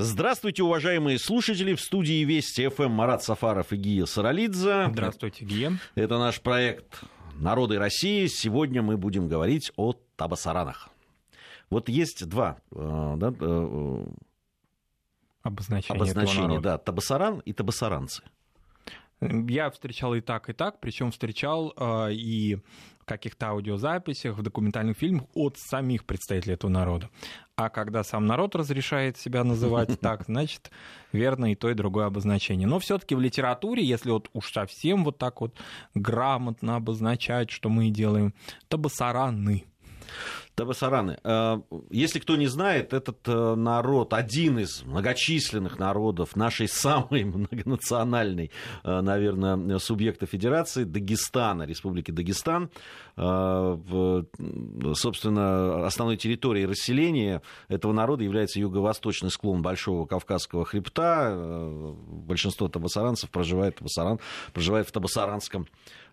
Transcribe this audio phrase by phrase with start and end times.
[0.00, 1.74] Здравствуйте, уважаемые слушатели.
[1.74, 4.90] В студии Вести ФМ Марат Сафаров и Гия Саралидзе.
[4.92, 5.72] Здравствуйте, Гия.
[5.96, 7.02] Это наш проект
[7.34, 8.28] «Народы России».
[8.28, 10.88] Сегодня мы будем говорить о табасаранах.
[11.68, 14.06] Вот есть два э, да, э,
[15.42, 18.22] обозначения, обозначения да, табасаран и табасаранцы.
[19.20, 22.56] Я встречал и так, и так, причем встречал э, и
[23.00, 27.10] в каких-то аудиозаписях, в документальных фильмах от самих представителей этого народа.
[27.56, 30.70] А когда сам народ разрешает себя называть так, значит,
[31.12, 32.68] верно и то, и другое обозначение.
[32.68, 35.56] Но все-таки в литературе, если вот уж совсем вот так вот
[35.94, 38.34] грамотно обозначать, что мы делаем,
[38.68, 39.64] табасараны–
[40.54, 41.18] Табасараны.
[41.22, 48.50] Э, если кто не знает, этот э, народ один из многочисленных народов нашей самой многонациональной,
[48.82, 52.70] э, наверное, субъекта федерации, Дагестана, Республики Дагестан.
[54.94, 61.36] Собственно, основной территорией расселения этого народа является юго-восточный склон Большого Кавказского хребта.
[62.06, 64.20] Большинство табасаранцев проживает, табасаран,
[64.52, 65.66] проживает в Табасаранском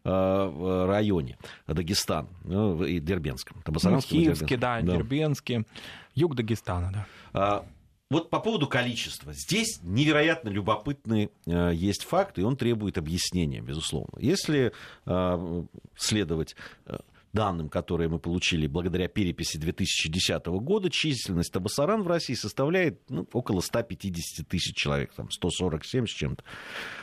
[0.05, 3.61] районе Дагестан ну, и Дербенском.
[3.63, 5.65] Табасаранском ну, Киевске, да, да, Дербенске,
[6.13, 7.07] юг Дагестана, да.
[7.33, 7.65] А,
[8.11, 9.33] вот по поводу количества.
[9.33, 14.17] Здесь невероятно любопытный э, есть факт, и он требует объяснения, безусловно.
[14.19, 14.73] Если
[15.05, 15.63] э,
[15.97, 16.97] следовать э,
[17.33, 23.61] данным, которые мы получили благодаря переписи 2010 года, численность Табасаран в России составляет ну, около
[23.61, 26.43] 150 тысяч человек, там 147 с чем-то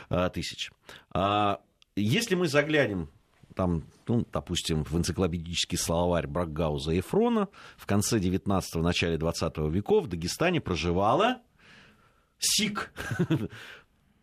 [0.09, 0.71] э, тысяч.
[1.13, 1.59] А
[2.01, 3.09] если мы заглянем
[3.55, 10.05] там, ну, допустим, в энциклопедический словарь Бракгауза и Фрона в конце 19-го, начале 20 веков
[10.05, 11.41] в Дагестане проживало
[12.39, 12.91] СИК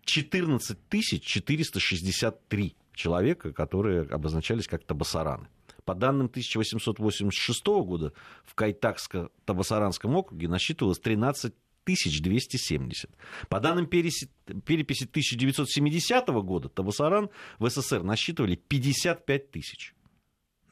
[0.05, 0.79] 14
[1.23, 5.49] 463 человека, которые обозначались как табасараны.
[5.85, 8.13] По данным 1886 года
[8.45, 11.55] в Кайтакско-Табасаранском округе насчитывалось 13
[11.95, 13.11] 1270.
[13.49, 19.95] По данным переписи 1970 года Табасаран в СССР насчитывали 55 тысяч.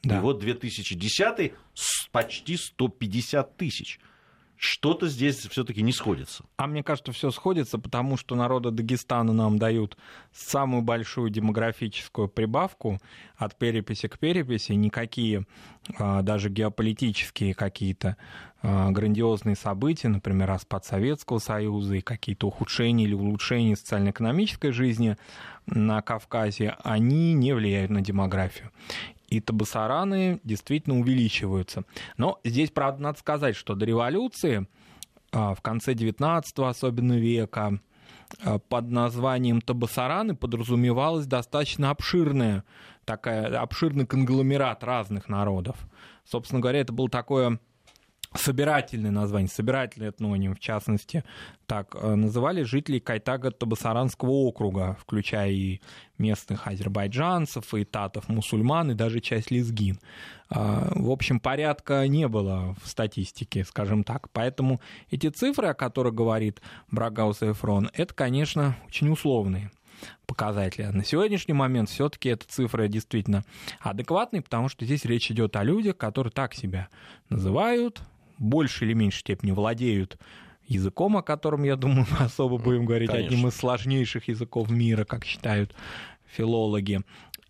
[0.03, 0.17] Да.
[0.17, 1.53] И вот 2010
[2.11, 3.99] почти 150 тысяч
[4.59, 6.43] что-то здесь все-таки не сходится.
[6.57, 9.97] А мне кажется, все сходится, потому что народы Дагестана нам дают
[10.33, 12.99] самую большую демографическую прибавку
[13.37, 14.73] от переписи к переписи.
[14.73, 15.45] Никакие
[15.97, 18.17] а, даже геополитические какие-то
[18.61, 25.15] а, грандиозные события, например, распад Советского Союза и какие-то ухудшения или улучшения социально-экономической жизни
[25.67, 28.71] на Кавказе, они не влияют на демографию
[29.29, 31.83] и табасараны действительно увеличиваются.
[32.17, 34.67] Но здесь, правда, надо сказать, что до революции,
[35.31, 37.79] а, в конце XIX особенно века,
[38.43, 42.63] а, под названием табасараны подразумевалась достаточно обширная
[43.05, 45.77] такая обширный конгломерат разных народов.
[46.25, 47.59] Собственно говоря, это было такое
[48.33, 51.23] собирательное название, собирательный этноним, в частности,
[51.65, 55.81] так э, называли жителей Кайтага-Табасаранского округа, включая и
[56.17, 59.99] местных азербайджанцев, и татов, мусульман, и даже часть лезгин.
[60.49, 64.29] А, в общем, порядка не было в статистике, скажем так.
[64.31, 64.79] Поэтому
[65.09, 66.61] эти цифры, о которых говорит
[66.91, 69.71] Брагаус и Эфрон, это, конечно, очень условные
[70.25, 70.85] показатели.
[70.85, 73.43] На сегодняшний момент все-таки эта цифра действительно
[73.79, 76.89] адекватная, потому что здесь речь идет о людях, которые так себя
[77.29, 78.01] называют,
[78.39, 80.17] больше или меньшей степени владеют
[80.65, 83.27] языком, о котором, я думаю, мы особо будем говорить, Конечно.
[83.27, 85.75] одним из сложнейших языков мира, как считают
[86.25, 87.01] филологи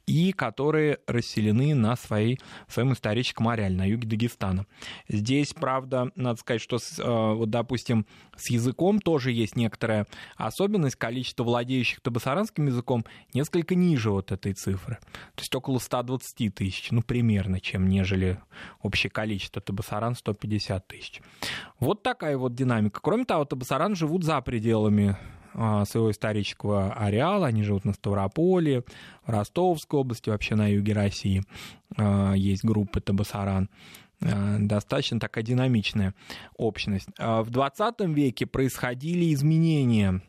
[0.09, 4.65] и которые расселены на своей, своем историческом ареале, на юге Дагестана.
[5.07, 10.95] Здесь, правда, надо сказать, что, с, э, вот, допустим, с языком тоже есть некоторая особенность.
[10.95, 13.05] Количество владеющих табасаранским языком
[13.35, 14.97] несколько ниже вот этой цифры.
[15.35, 18.39] То есть около 120 тысяч, ну, примерно, чем нежели
[18.81, 21.21] общее количество табасаран 150 тысяч.
[21.79, 22.99] Вот такая вот динамика.
[22.99, 25.17] Кроме того, табасаран живут за пределами
[25.85, 27.47] своего исторического ареала.
[27.47, 28.83] Они живут на Ставрополе,
[29.25, 31.43] в Ростовской области, вообще на юге России.
[31.97, 33.69] А, есть группы Табасаран.
[34.21, 36.13] А, достаточно такая динамичная
[36.57, 37.09] общность.
[37.17, 40.21] В 20 веке происходили изменения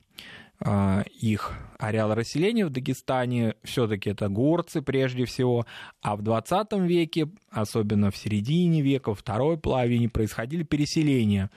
[1.18, 5.64] их ареала расселения в Дагестане, все-таки это горцы прежде всего,
[6.02, 11.50] а в 20 веке, особенно в середине века, во второй половине, происходили переселения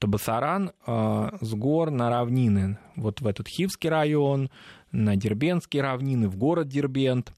[0.00, 4.50] Табасаран э, с гор на равнины, вот в этот Хивский район,
[4.92, 7.32] на Дербенские равнины, в город Дербент.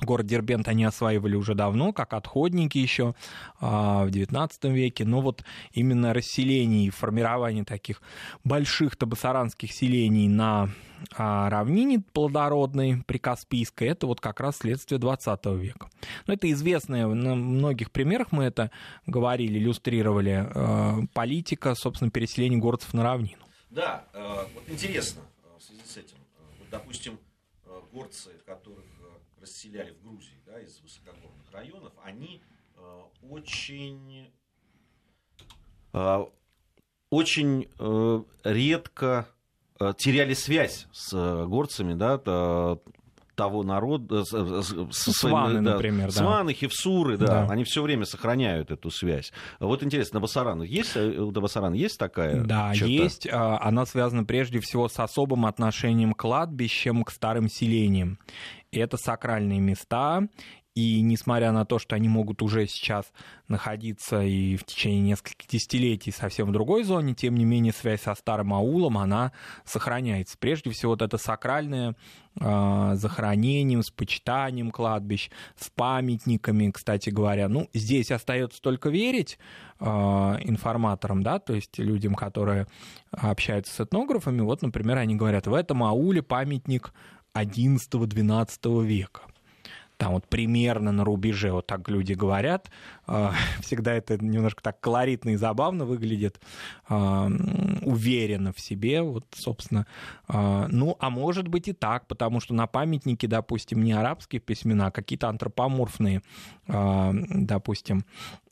[0.00, 3.14] Город Дербент они осваивали уже давно, как отходники еще
[3.60, 5.04] а, в XIX веке.
[5.04, 8.02] Но вот именно расселение и формирование таких
[8.44, 10.70] больших табасаранских селений на
[11.16, 15.88] а, равнине плодородной Прикаспийской, это вот как раз следствие 20 века.
[16.26, 18.70] Но это известная, на многих примерах мы это
[19.06, 23.40] говорили, иллюстрировали, а, политика, собственно, переселения городцев на равнину.
[23.70, 26.16] Да, э, вот интересно э, в связи с этим.
[26.16, 27.18] Э, вот, допустим,
[27.92, 28.84] горцы, которых
[29.40, 32.42] расселяли в Грузии да, из высокогорных районов, они
[33.22, 34.32] очень,
[37.10, 37.68] очень
[38.44, 39.28] редко
[39.98, 42.18] теряли связь с горцами, да,
[43.40, 46.12] того народа, с, с, Сваны, да, например, да.
[46.12, 49.32] Сваны, Хевсуры, да, да, они все время сохраняют эту связь.
[49.60, 52.86] Вот интересно, на Басаранах есть, э, у Басаран есть такая Да, черта?
[52.86, 53.26] есть.
[53.32, 58.18] А, она связана прежде всего с особым отношением к кладбищам, к старым селениям.
[58.72, 60.28] Это сакральные места,
[60.74, 63.12] и несмотря на то, что они могут уже сейчас
[63.48, 68.14] находиться и в течение нескольких десятилетий совсем в другой зоне, тем не менее связь со
[68.14, 69.32] старым аулом, она
[69.64, 70.38] сохраняется.
[70.38, 71.96] Прежде всего, вот это сакральное
[72.40, 77.48] э, захоронением, с почитанием кладбищ, с памятниками, кстати говоря.
[77.48, 79.40] Ну, здесь остается только верить
[79.80, 82.68] э, информаторам, да, то есть людям, которые
[83.10, 84.40] общаются с этнографами.
[84.40, 86.94] Вот, например, они говорят, в этом ауле памятник
[87.34, 89.22] XI-XII века
[90.00, 92.70] там вот примерно на рубеже, вот так люди говорят.
[93.06, 96.40] А, всегда это немножко так колоритно и забавно выглядит,
[96.88, 97.30] а,
[97.82, 99.86] уверенно в себе, вот, собственно.
[100.26, 104.86] А, ну, а может быть и так, потому что на памятнике, допустим, не арабские письмена,
[104.86, 106.22] а какие-то антропоморфные,
[106.66, 108.04] допустим,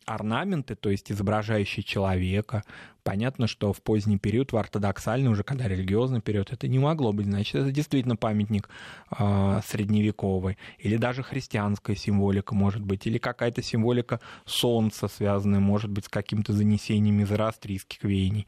[0.04, 2.62] орнаменты, то есть изображающие человека.
[3.02, 7.26] Понятно, что в поздний период, в ортодоксальный, уже когда религиозный период, это не могло быть.
[7.26, 8.68] Значит, это действительно памятник
[9.18, 10.58] э, средневековый.
[10.78, 13.06] Или даже христианская символика может быть.
[13.06, 18.46] Или какая-то символика солнца, связанная, может быть, с каким-то занесением из зороастрийских веяний.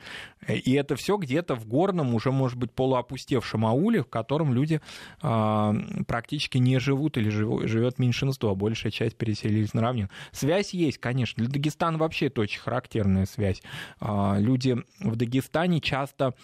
[0.49, 4.81] И это все где-то в горном, уже, может быть, полуопустевшем ауле, в котором люди
[5.23, 5.75] э,
[6.07, 10.09] практически не живут или живет меньшинство, а большая часть переселились на равнину.
[10.33, 11.45] Связь есть, конечно.
[11.45, 13.63] Для Дагестана вообще это очень характерная связь.
[14.01, 16.35] Э, люди в Дагестане часто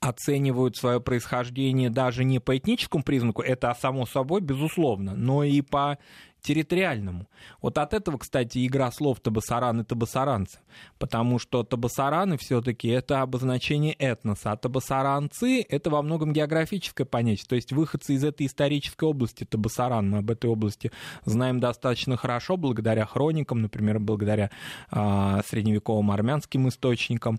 [0.00, 5.98] оценивают свое происхождение даже не по этническому признаку, это само собой, безусловно, но и по
[6.42, 7.26] территориальному.
[7.60, 10.58] Вот от этого, кстати, игра слов табасаран и табасаранцы,
[10.98, 17.56] потому что табасараны все-таки это обозначение этноса, а табасаранцы это во многом географическое понятие, то
[17.56, 20.90] есть выходцы из этой исторической области табасаран, мы об этой области
[21.24, 24.50] знаем достаточно хорошо благодаря хроникам, например, благодаря
[24.90, 27.38] э, средневековым армянским источникам,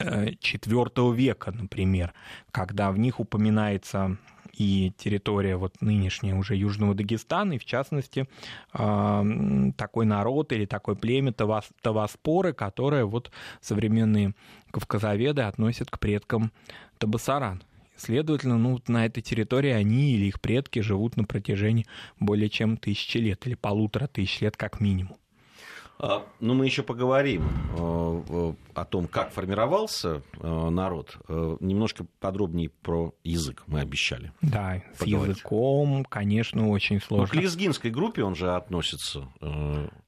[0.00, 2.12] IV века, например,
[2.50, 4.16] когда в них упоминается
[4.52, 8.28] и территория вот нынешняя уже Южного Дагестана, и в частности
[8.72, 13.30] такой народ или такое племя Таваспоры, которое вот
[13.60, 14.34] современные
[14.70, 16.52] кавказоведы относят к предкам
[16.98, 17.62] Табасаран.
[17.96, 21.86] Следовательно, ну, на этой территории они или их предки живут на протяжении
[22.18, 25.16] более чем тысячи лет или полутора тысяч лет как минимум.
[26.04, 27.44] А, ну, мы еще поговорим
[27.78, 31.16] э, о том, как формировался э, народ.
[31.28, 34.32] Э, немножко подробнее про язык мы обещали.
[34.40, 37.32] Да, с языком, конечно, очень сложно.
[37.32, 39.28] Ну, к лезгинской группе он же относится.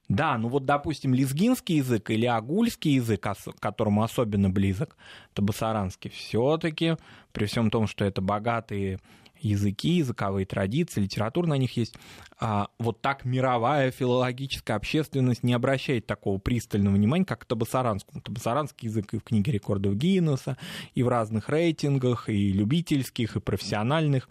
[0.09, 4.97] Да, ну вот, допустим, лезгинский язык или агульский язык, к которому особенно близок,
[5.33, 6.97] табасаранский, все-таки,
[7.31, 8.99] при всем том, что это богатые
[9.45, 11.95] языки, языковые традиции, литература на них есть.
[12.39, 18.21] А вот так мировая филологическая общественность не обращает такого пристального внимания, как к табасаранскому.
[18.21, 20.57] Табасаранский язык и в книге рекордов Гиннесса,
[20.93, 24.27] и в разных рейтингах, и любительских, и профессиональных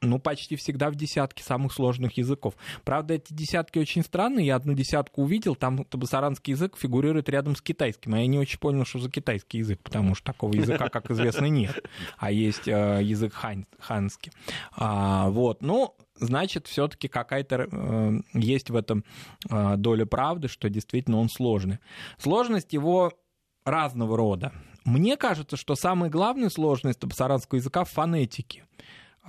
[0.00, 2.54] ну, почти всегда в десятке самых сложных языков.
[2.84, 4.46] Правда, эти десятки очень странные.
[4.46, 8.14] Я одну десятку увидел, там табасаранский язык фигурирует рядом с китайским.
[8.14, 11.46] А я не очень понял, что за китайский язык, потому что такого языка, как известно,
[11.46, 11.84] нет.
[12.16, 14.32] А есть э, язык хань, ханский.
[14.76, 19.04] А, вот, ну, значит, все-таки какая-то э, есть в этом
[19.50, 21.78] э, доля правды, что действительно он сложный.
[22.18, 23.12] Сложность его
[23.64, 24.52] разного рода.
[24.84, 28.64] Мне кажется, что самая главная сложность табасаранского языка в фонетике.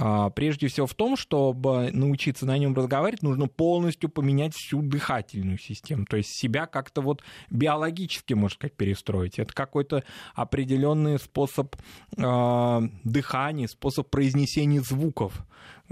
[0.02, 5.58] А, прежде всего в том, чтобы научиться на нем разговаривать, нужно полностью поменять всю дыхательную
[5.58, 9.40] систему, то есть себя как-то вот биологически, можно сказать, перестроить.
[9.40, 11.76] Это какой-то определенный способ
[12.16, 15.46] э, дыхания, способ произнесения звуков.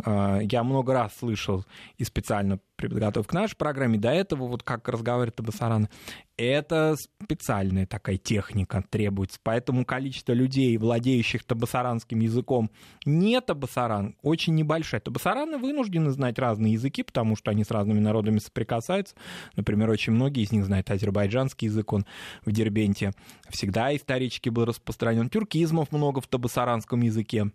[0.06, 1.66] Э, я много раз слышал
[1.98, 5.90] и специально при подготовке к нашей программе, до этого, вот как разговаривает Табасаран,
[6.38, 9.40] это специальная такая техника требуется.
[9.42, 12.70] Поэтому количество людей, владеющих табасаранским языком,
[13.06, 15.02] не табасаран, очень небольшое.
[15.02, 19.16] Табасараны вынуждены знать разные языки, потому что они с разными народами соприкасаются.
[19.56, 22.06] Например, очень многие из них знают азербайджанский язык, он
[22.46, 23.14] в Дербенте
[23.50, 25.30] всегда исторически был распространен.
[25.32, 27.52] Тюркизмов много в табасаранском языке.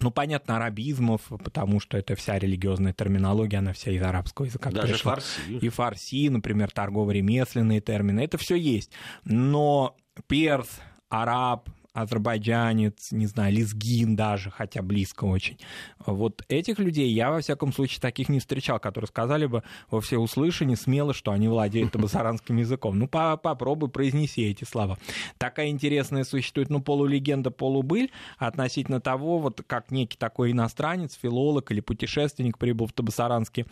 [0.00, 4.94] Ну, понятно, арабизмов, потому что это вся религиозная терминология, она вся из арабского языка Даже
[4.94, 5.14] пришла.
[5.14, 5.52] фарси.
[5.60, 8.90] И фарси, например, торгово-ремесленные термины, это все есть.
[9.24, 10.68] Но перс,
[11.10, 15.58] араб, азербайджанец, не знаю, лезгин даже, хотя близко очень.
[16.04, 20.76] Вот этих людей я, во всяком случае, таких не встречал, которые сказали бы во всеуслышание
[20.76, 22.98] смело, что они владеют табасаранским языком.
[22.98, 24.98] Ну, по попробуй произнеси эти слова.
[25.38, 31.80] Такая интересная существует, ну, полулегенда, полубыль относительно того, вот как некий такой иностранец, филолог или
[31.80, 33.66] путешественник прибыл в Табасаранский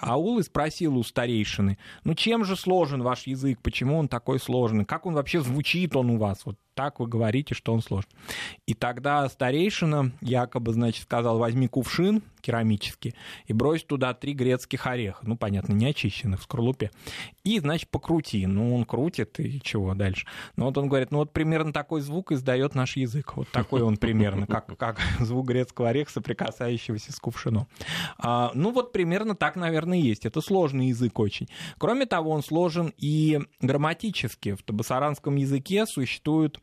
[0.00, 4.84] аул и спросил у старейшины, ну, чем же сложен ваш язык, почему он такой сложный,
[4.84, 8.12] как он вообще звучит он у вас, вот так вы говорите, что он сложный.
[8.66, 13.16] И тогда старейшина якобы, значит, сказал, возьми кувшин керамический
[13.46, 16.92] и брось туда три грецких ореха, ну, понятно, не очищенных в скорлупе,
[17.42, 18.46] и, значит, покрути.
[18.46, 20.28] Ну, он крутит, и чего дальше?
[20.54, 23.36] Ну, вот он говорит, ну, вот примерно такой звук издает наш язык.
[23.36, 27.66] Вот такой он примерно, как, как звук грецкого ореха, соприкасающегося с кувшином.
[28.18, 30.26] А, ну, вот примерно так, наверное, есть.
[30.26, 31.48] Это сложный язык очень.
[31.76, 34.54] Кроме того, он сложен и грамматически.
[34.54, 36.60] В табасаранском языке существуют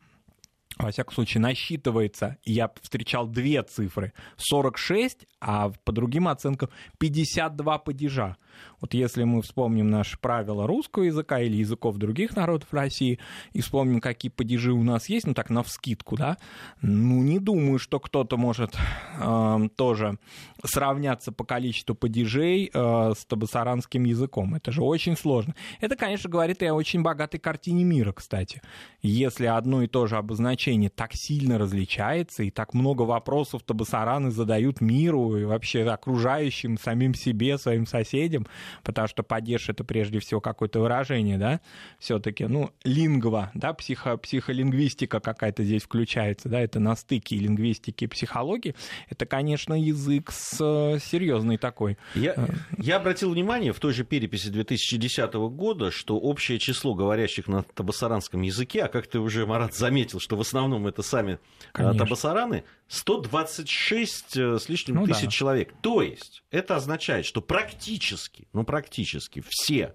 [0.76, 8.36] во всяком случае, насчитывается, я встречал две цифры, 46, а по другим оценкам 52 падежа.
[8.80, 13.18] Вот если мы вспомним наши правила русского языка или языков других народов России
[13.52, 16.36] и вспомним, какие падежи у нас есть, ну так, на вскидку, да,
[16.82, 18.76] ну не думаю, что кто-то может
[19.18, 20.18] э, тоже
[20.64, 24.54] сравняться по количеству падежей э, с табасаранским языком.
[24.54, 25.54] Это же очень сложно.
[25.80, 28.62] Это, конечно, говорит и о очень богатой картине мира, кстати.
[29.02, 34.80] Если одно и то же обозначение так сильно различается, и так много вопросов табасараны задают
[34.80, 38.45] миру и вообще окружающим, самим себе, своим соседям,
[38.82, 41.60] потому что падеж— это прежде всего какое-то выражение, да,
[41.98, 48.06] все-таки, ну, лингва, да, психо, психолингвистика какая-то здесь включается, да, это на стыке лингвистики и
[48.06, 48.74] психологии,
[49.08, 51.98] это, конечно, язык с э, серьезный такой.
[52.14, 52.46] Я, э,
[52.78, 58.42] я обратил внимание в той же переписи 2010 года, что общее число говорящих на табасаранском
[58.42, 61.38] языке, а как ты уже, Марат, заметил, что в основном это сами э,
[61.72, 62.04] конечно.
[62.04, 65.30] табасараны, 126 с лишним ну, тысяч да.
[65.30, 65.72] человек.
[65.80, 69.94] То есть это означает, что практически, ну практически все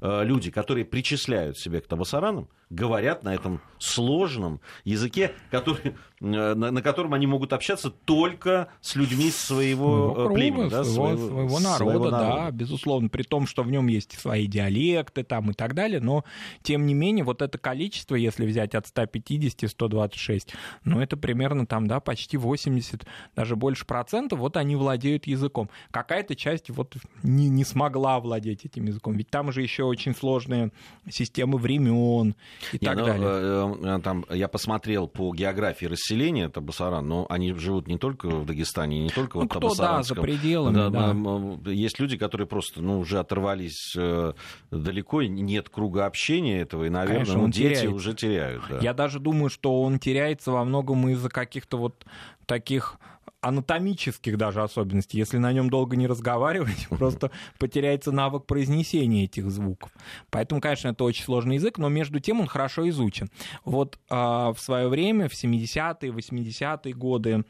[0.00, 6.54] э, люди, которые причисляют себя к табасаранам, говорят на этом сложном языке, который, э, на,
[6.54, 11.60] на котором они могут общаться только с людьми своего, своего племени, да, своего, своего, своего
[11.60, 15.54] народа, своего народа, да, безусловно, при том, что в нем есть свои диалекты там и
[15.54, 16.24] так далее, но
[16.62, 21.88] тем не менее вот это количество, если взять от 150 126, ну это примерно там,
[21.88, 25.68] да, почти 80, даже больше процентов, вот они владеют языком.
[25.90, 30.70] Какая-то часть вот не, не смогла владеть этим языком, ведь там же еще очень сложные
[31.10, 32.36] системы времен,
[32.72, 33.26] и не, так ну, далее.
[33.26, 38.46] Э, э, там, я посмотрел по географии расселения Табасаран, но они живут не только в
[38.46, 40.16] Дагестане, не только ну, в Табасаранском.
[40.16, 41.70] да, за пределами, да, да.
[41.70, 44.32] Есть люди, которые просто ну, уже оторвались э,
[44.70, 47.94] далеко, нет круга общения этого, и, наверное, Конечно, ну, дети теряет.
[47.94, 48.62] уже теряют.
[48.68, 48.78] Да.
[48.80, 52.04] Я даже думаю, что он теряется во многом из-за каких-то вот
[52.46, 52.98] таких
[53.42, 55.18] анатомических даже особенностей.
[55.18, 59.90] Если на нем долго не разговаривать, просто потеряется навык произнесения этих звуков.
[60.30, 63.28] Поэтому, конечно, это очень сложный язык, но между тем он хорошо изучен.
[63.64, 67.44] Вот э, в свое время, в 70-е, 80-е годы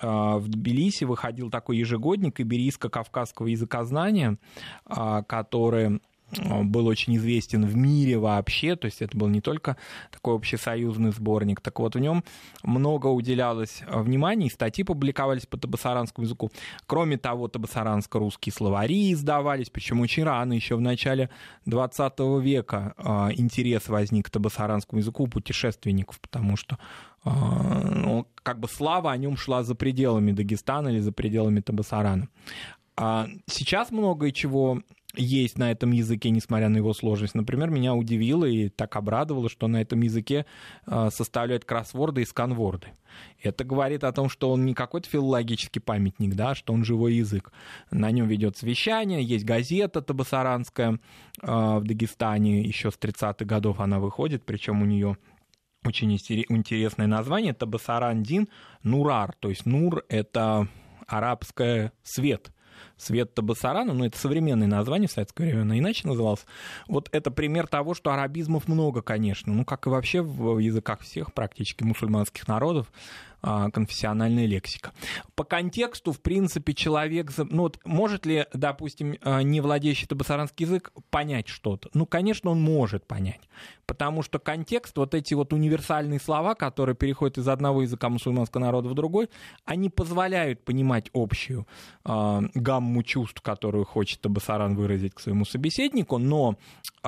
[0.00, 4.38] э, в Тбилиси выходил такой ежегодник иберийско-кавказского языкознания,
[4.84, 6.00] э, который
[6.32, 9.76] был очень известен в мире вообще, то есть это был не только
[10.10, 12.24] такой общесоюзный сборник, так вот в нем
[12.62, 16.50] много уделялось внимания, и статьи публиковались по табасаранскому языку.
[16.86, 21.30] Кроме того, табасаранско-русские словари издавались, причем очень рано, еще в начале
[21.66, 26.78] 20 века а, интерес возник к табасаранскому языку у путешественников, потому что
[27.24, 32.28] ну, как бы слава о нем шла за пределами Дагестана или за пределами Табасарана.
[32.96, 34.80] А сейчас многое чего
[35.16, 37.34] есть на этом языке, несмотря на его сложность.
[37.34, 40.46] Например, меня удивило и так обрадовало, что на этом языке
[40.86, 42.88] а, составляют кроссворды и сканворды.
[43.42, 47.50] Это говорит о том, что он не какой-то филологический памятник, да, что он живой язык.
[47.90, 51.00] На нем ведется вещание, есть газета табасаранская
[51.40, 55.16] в Дагестане, еще с 30-х годов она выходит, причем у нее
[55.84, 58.48] очень интересное название, Табасаран Дин
[58.82, 60.68] Нурар, то есть Нур— это
[61.06, 62.50] арабское свет—
[62.96, 66.46] Свет Табасарана, ну это современное название в советское время, иначе называлось.
[66.88, 71.32] Вот это пример того, что арабизмов много, конечно, ну как и вообще в языках всех
[71.32, 72.86] практически мусульманских народов,
[73.70, 74.92] конфессиональная лексика.
[75.34, 77.32] По контексту, в принципе, человек...
[77.36, 81.88] Ну, вот может ли, допустим, а, не владеющий табасаранский язык понять что-то?
[81.94, 83.40] Ну, конечно, он может понять.
[83.86, 88.88] Потому что контекст, вот эти вот универсальные слова, которые переходят из одного языка мусульманского народа
[88.88, 89.30] в другой,
[89.64, 91.66] они позволяют понимать общую
[92.04, 96.56] э, гамму чувств, которую хочет Табасаран выразить к своему собеседнику, но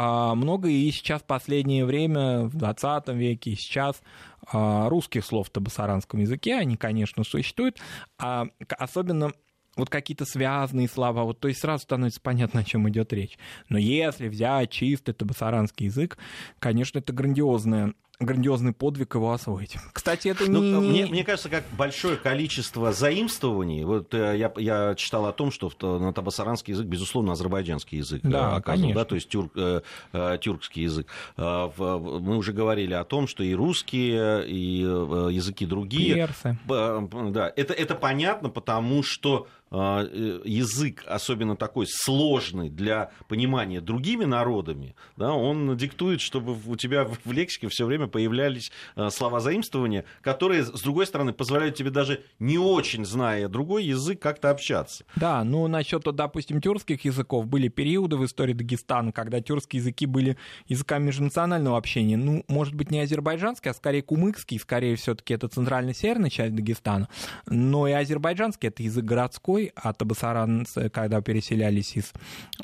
[0.01, 4.01] а, много и сейчас в последнее время, в 20 веке, и сейчас
[4.38, 7.79] а, русских слов в табасаранском языке, они, конечно, существуют,
[8.19, 8.47] а,
[8.79, 9.33] особенно
[9.77, 13.39] вот какие-то связанные слова, вот, то есть сразу становится понятно, о чем идет речь.
[13.69, 16.19] Но если взять чистый табасаранский язык,
[16.59, 19.77] конечно, это грандиозная грандиозный подвиг его освоить.
[19.93, 20.71] Кстати, это ну, не...
[20.73, 25.53] Ну, мне, мне кажется, как большое количество заимствований, вот э, я, я читал о том,
[25.53, 25.71] что
[26.01, 28.95] на табасаранский язык, безусловно, азербайджанский язык э, да, конечно.
[28.95, 31.07] да, то есть тюрк, э, тюркский язык.
[31.37, 36.15] Мы уже говорили о том, что и русские, и языки другие...
[36.15, 36.59] Персы.
[36.67, 45.35] Да, это, это понятно, потому что язык, особенно такой сложный для понимания другими народами, да,
[45.35, 50.81] он диктует, чтобы у тебя в лексике все время появлялись а, слова заимствования, которые, с
[50.81, 55.05] другой стороны, позволяют тебе даже не очень зная другой язык как-то общаться.
[55.17, 60.37] Да, ну насчет, допустим, тюркских языков были периоды в истории Дагестана, когда тюркские языки были
[60.67, 62.17] языками межнационального общения.
[62.17, 67.09] Ну, может быть, не азербайджанский, а скорее кумыкский, скорее все-таки это центрально-северная часть Дагестана,
[67.47, 72.13] но и азербайджанский это язык городской, а табасаранцы, когда переселялись из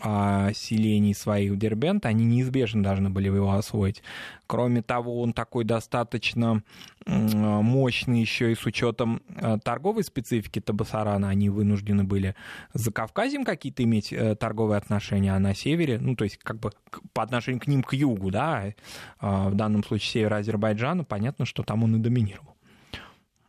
[0.01, 4.03] а, селений своих в Дербент, они неизбежно должны были его освоить.
[4.47, 6.63] Кроме того, он такой достаточно
[7.07, 11.29] мощный еще и с учетом а, торговой специфики Табасарана.
[11.29, 12.35] Они вынуждены были
[12.73, 16.71] за Кавказем какие-то иметь э, торговые отношения, а на севере, ну, то есть как бы
[17.13, 18.73] по отношению к ним к югу, да,
[19.19, 22.54] а, в данном случае севера Азербайджана, понятно, что там он и доминировал.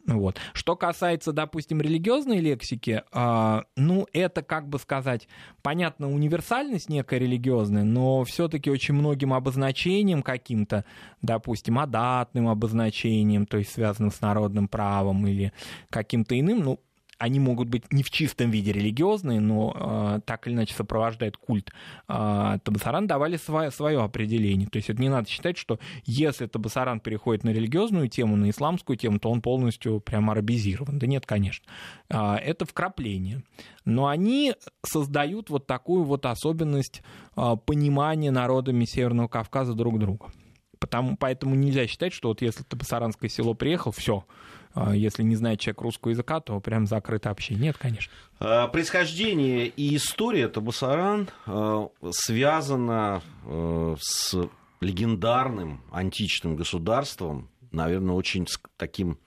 [0.08, 0.38] Вот.
[0.54, 5.28] Что касается, допустим, религиозной лексики, э, ну, это, как бы сказать,
[5.64, 10.86] понятно, универсальность некая религиозная, но все-таки очень многим обозначением каким-то,
[11.22, 15.54] допустим, адатным обозначением, то есть связанным с народным правом или
[15.90, 16.80] каким-то иным, ну,
[17.18, 19.74] они могут быть не в чистом виде религиозные, но
[20.18, 21.72] э, так или иначе сопровождают культ,
[22.08, 24.68] э, Табасаран давали свое, свое определение.
[24.68, 28.98] То есть это не надо считать, что если Табасаран переходит на религиозную тему, на исламскую
[28.98, 31.00] тему, то он полностью прямо арабизирован.
[31.00, 31.66] Да нет, конечно.
[32.10, 33.44] Э, это вкрапление.
[33.86, 37.02] Но они создают вот такую вот особенность
[37.38, 40.32] э, понимания народами Северного Кавказа друг друга.
[40.80, 44.26] Потому, поэтому нельзя считать, что вот если Табасаранское село приехал, все,
[44.94, 47.68] если не знает человек русского языка, то прям закрыто общение.
[47.68, 48.12] Нет, конечно.
[48.40, 53.22] А, происхождение и история Табасаран а, связана
[54.00, 54.36] с
[54.82, 58.46] легендарным античным государством, наверное, очень
[58.78, 59.18] таким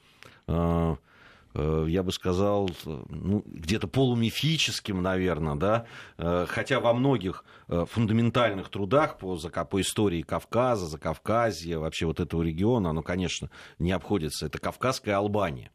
[1.55, 9.19] я бы сказал, ну, где-то полумифическим, наверное, да, э, хотя во многих э, фундаментальных трудах
[9.19, 14.47] по, по истории Кавказа, Закавказья, вообще вот этого региона, оно, конечно, не обходится.
[14.47, 15.71] Это Кавказская Албания.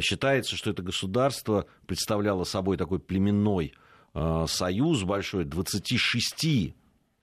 [0.00, 3.74] Считается, что это государство представляло собой такой племенной
[4.46, 6.74] союз большой 26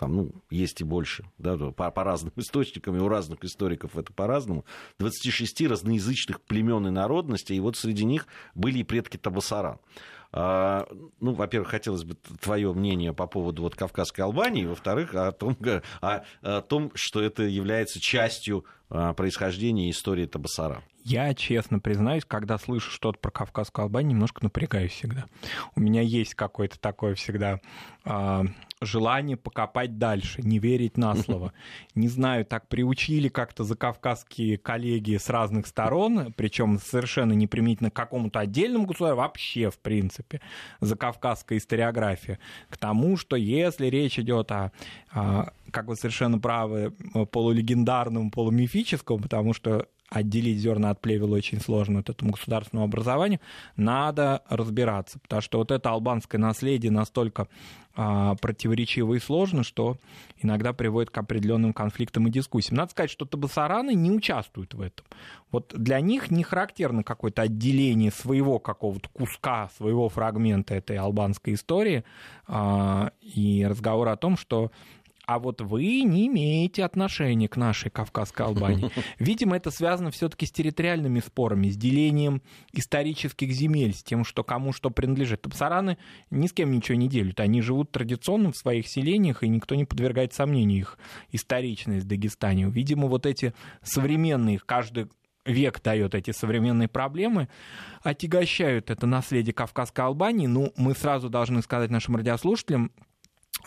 [0.02, 4.12] там, ну, есть и больше, да, по, по разным источникам, и у разных историков это
[4.12, 4.66] по-разному,
[4.98, 9.78] 26 разноязычных племен и народностей, и вот среди них были и предки Табасаран.
[10.32, 10.88] А,
[11.20, 15.56] ну, во-первых, хотелось бы твое мнение по поводу вот Кавказской Албании, во-вторых, о том,
[16.02, 20.84] о, о том, что это является частью а, происхождения истории Табасара.
[21.04, 25.26] Я, честно признаюсь, когда слышу что-то про Кавказскую Албанию, немножко напрягаюсь всегда.
[25.76, 27.62] У меня есть какое-то такое всегда
[28.06, 28.44] э,
[28.82, 31.54] желание покопать дальше, не верить на слово.
[31.96, 37.92] Не знаю, так приучили как-то за кавказские коллеги с разных сторон, причем совершенно не применительно
[37.92, 40.42] к какому-то отдельному государству, вообще, в принципе,
[40.82, 44.72] за кавказская историография, к тому, что если речь идет о,
[45.12, 46.94] о как вы совершенно правы,
[47.32, 53.40] полулегендарном, полумифическом, потому что отделить зерна от плевела очень сложно вот этому государственному образованию,
[53.78, 57.48] надо разбираться, потому что вот это албанское наследие настолько
[57.96, 59.98] а, противоречиво и сложно, что
[60.42, 62.78] иногда приводит к определенным конфликтам и дискуссиям.
[62.78, 65.06] Надо сказать, что табасараны не участвуют в этом.
[65.50, 72.04] Вот для них не характерно какое-то отделение своего какого-то куска, своего фрагмента этой албанской истории
[72.48, 74.72] а, и разговор о том, что
[75.32, 78.92] а вот вы не имеете отношения к нашей Кавказской Албании.
[79.20, 82.42] Видимо, это связано все-таки с территориальными спорами, с делением
[82.74, 85.44] исторических земель, с тем, что кому что принадлежит.
[85.44, 85.98] Табсараны
[86.32, 87.40] ни с кем ничего не делят.
[87.40, 91.00] Они живут традиционно в своих селениях, и никто не подвергает сомнению их
[91.32, 92.70] историчность в Дагестане.
[92.70, 95.08] Видимо, вот эти современные, каждый
[95.46, 97.48] век дает эти современные проблемы,
[98.04, 100.48] отягощают это наследие Кавказской Албании.
[100.48, 102.92] Ну, мы сразу должны сказать нашим радиослушателям,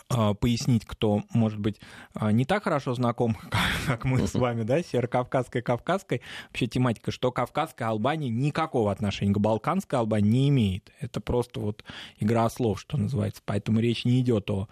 [0.07, 1.79] пояснить, кто, может быть,
[2.13, 3.37] а, не так хорошо знаком,
[3.87, 9.39] как мы с вами, да, северокавказской, кавказской, вообще тематика, что Кавказская Албания никакого отношения к
[9.39, 10.91] Балканской Албании не имеет.
[10.99, 11.83] Это просто вот
[12.19, 13.41] игра слов, что называется.
[13.45, 14.67] Поэтому речь не идет о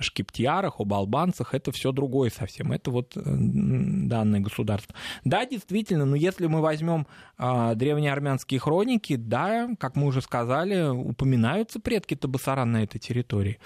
[0.00, 2.72] шкиптиарах, об албанцах, это все другое совсем.
[2.72, 4.94] Это вот э, данное государство.
[5.24, 10.88] Да, действительно, но если мы возьмем а, древние армянские хроники, да, как мы уже сказали,
[10.88, 13.58] упоминаются предки Табасаран на этой территории.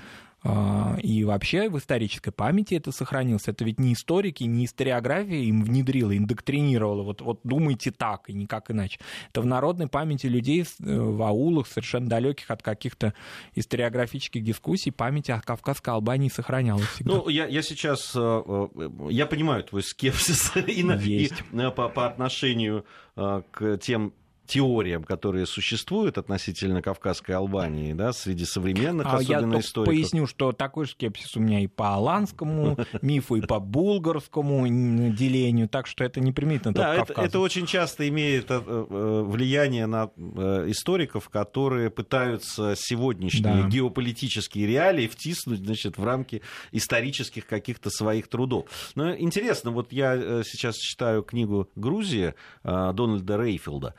[0.44, 3.46] А, и вообще в исторической памяти это сохранилось.
[3.46, 7.02] Это ведь не историки, не историография им внедрила, индоктринировала.
[7.02, 8.98] Вот, вот думайте так и никак иначе.
[9.30, 10.64] Это в народной памяти людей э,
[10.98, 13.14] в аулах, совершенно далеких от каких-то
[13.54, 17.14] историографических дискуссий, память о Кавказской Албании сохранялась всегда.
[17.14, 21.30] Ну, я, я сейчас, э, э, я понимаю твой скепсис и, и
[21.76, 24.14] по, по отношению к тем
[24.46, 29.94] теориям, которые существуют относительно Кавказской Албании, да, среди современных а особенно я историков.
[29.94, 34.66] поясню, что такой скепсис у меня и по аланскому мифу, и по булгарскому
[35.12, 39.86] делению, так что это не примитивно да, это, это очень часто имеет э, э, влияние
[39.86, 43.68] на э, историков, которые пытаются сегодняшние да.
[43.68, 48.66] геополитические реалии втиснуть значит, в рамки исторических каких-то своих трудов.
[48.94, 53.94] Но интересно, вот я сейчас читаю книгу «Грузия» Дональда Рейфилда,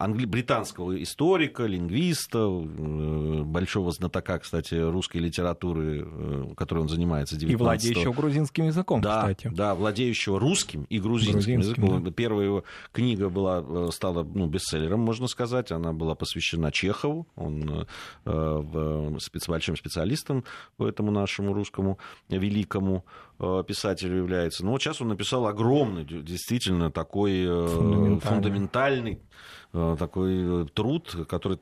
[0.00, 0.24] англи...
[0.24, 7.56] британского историка, лингвиста, э, большого знатока, кстати, русской литературы, э, которой он занимается 19 И
[7.56, 9.50] владеющего грузинским языком, да, кстати.
[9.54, 12.04] Да, владеющего русским и грузинским, грузинским языком.
[12.04, 12.10] Да.
[12.10, 15.72] Первая его книга была, э, стала ну, бестселлером, можно сказать.
[15.72, 17.26] Она была посвящена Чехову.
[17.36, 17.86] Он
[18.24, 19.48] э, спец...
[19.48, 20.44] большим специалистом
[20.76, 23.04] по этому нашему русскому великому
[23.66, 24.64] писателю является.
[24.64, 29.18] Но вот сейчас он написал огромный, действительно такой фундаментальный, фундаментальный Э,
[29.72, 31.58] такой э, труд, который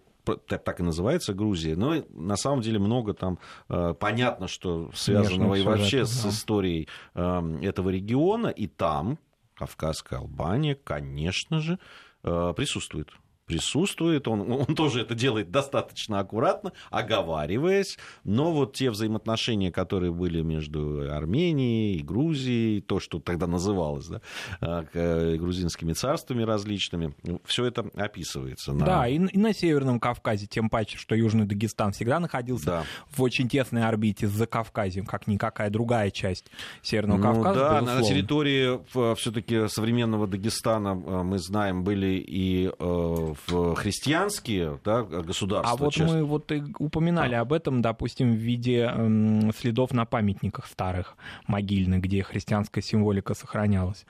[0.46, 5.62] так и называется Грузия, но на самом деле много там э, понятно, что связанного и
[5.62, 9.18] вообще с историей этого региона, и там
[9.54, 11.78] Кавказская Албания, конечно же,
[12.22, 13.08] присутствует
[13.50, 20.42] присутствует, он, он тоже это делает достаточно аккуратно, оговариваясь, но вот те взаимоотношения, которые были
[20.42, 24.20] между Арменией и Грузией, то, что тогда называлось да,
[24.60, 28.72] а, э, грузинскими царствами различными, все это описывается.
[28.72, 28.86] На...
[28.86, 32.84] Да, и, и на Северном Кавказе, тем паче, что Южный Дагестан всегда находился да.
[33.10, 36.46] в очень тесной орбите с Закавказьем, как никакая другая часть
[36.82, 37.58] Северного ну, Кавказа.
[37.58, 38.00] Да, безусловно.
[38.00, 45.72] на территории все-таки современного Дагестана э, мы знаем были и э, христианские да, государства.
[45.72, 46.12] А вот часть...
[46.12, 47.40] мы вот и упоминали а.
[47.40, 54.04] об этом, допустим, в виде э, следов на памятниках старых могильных, где христианская символика сохранялась.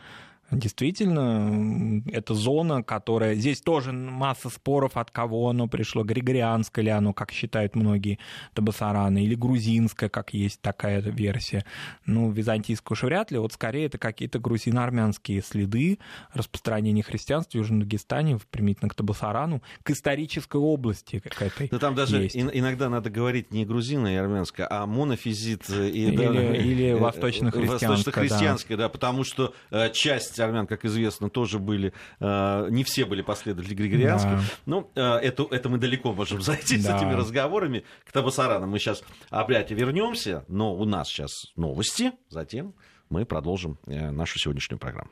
[0.50, 3.34] Действительно, это зона, которая...
[3.34, 6.02] Здесь тоже масса споров, от кого оно пришло.
[6.02, 8.18] Григорианское ли оно, как считают многие
[8.54, 11.64] табасараны, или грузинское, как есть такая версия.
[12.06, 13.38] Ну, византийское уж вряд ли.
[13.38, 15.98] Вот скорее это какие-то грузино-армянские следы
[16.32, 21.68] распространения христианства в Южном Дагестане, примитивно к табасарану, к исторической области какой-то.
[21.70, 22.36] Да там даже есть.
[22.36, 26.00] иногда надо говорить не грузино и армянское, а монофизит и...
[26.10, 27.88] Или, да, или э, восточно-христианское.
[27.88, 28.84] Восточно-христианское, да.
[28.84, 33.22] да, потому что э, часть 15 армян, как известно, тоже были, э, не все были
[33.22, 34.31] последователи григорианских.
[34.31, 34.40] Да.
[34.66, 36.98] Ну, э, это, это мы далеко можем зайти да.
[36.98, 37.85] с этими разговорами.
[38.05, 42.74] К Табасарану мы сейчас опять вернемся, но у нас сейчас новости, затем
[43.11, 45.11] мы продолжим э, нашу сегодняшнюю программу.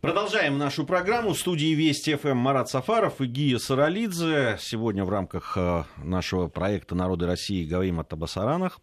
[0.00, 1.32] Продолжаем нашу программу.
[1.32, 4.56] В студии Вести ФМ Марат Сафаров и Гия Саралидзе.
[4.58, 5.56] Сегодня в рамках
[5.96, 8.80] нашего проекта «Народы России» говорим о Табасаранах.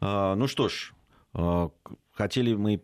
[0.00, 0.92] Ну что ж,
[2.12, 2.78] хотели мы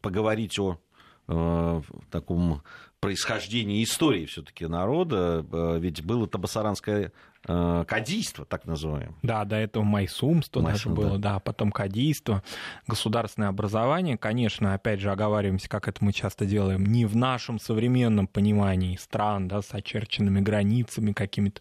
[0.00, 0.78] поговорить о
[1.26, 2.62] в таком
[3.04, 7.12] происхождении истории все-таки народа, э, ведь было Табасаранское
[7.46, 9.14] э, кадийство, так называемое.
[9.22, 11.34] Да, до этого майсумство Майсум, даже было, да.
[11.34, 12.42] да, потом кадийство,
[12.86, 18.26] государственное образование, конечно, опять же, оговариваемся, как это мы часто делаем, не в нашем современном
[18.26, 21.60] понимании стран, да, с очерченными границами, какими-то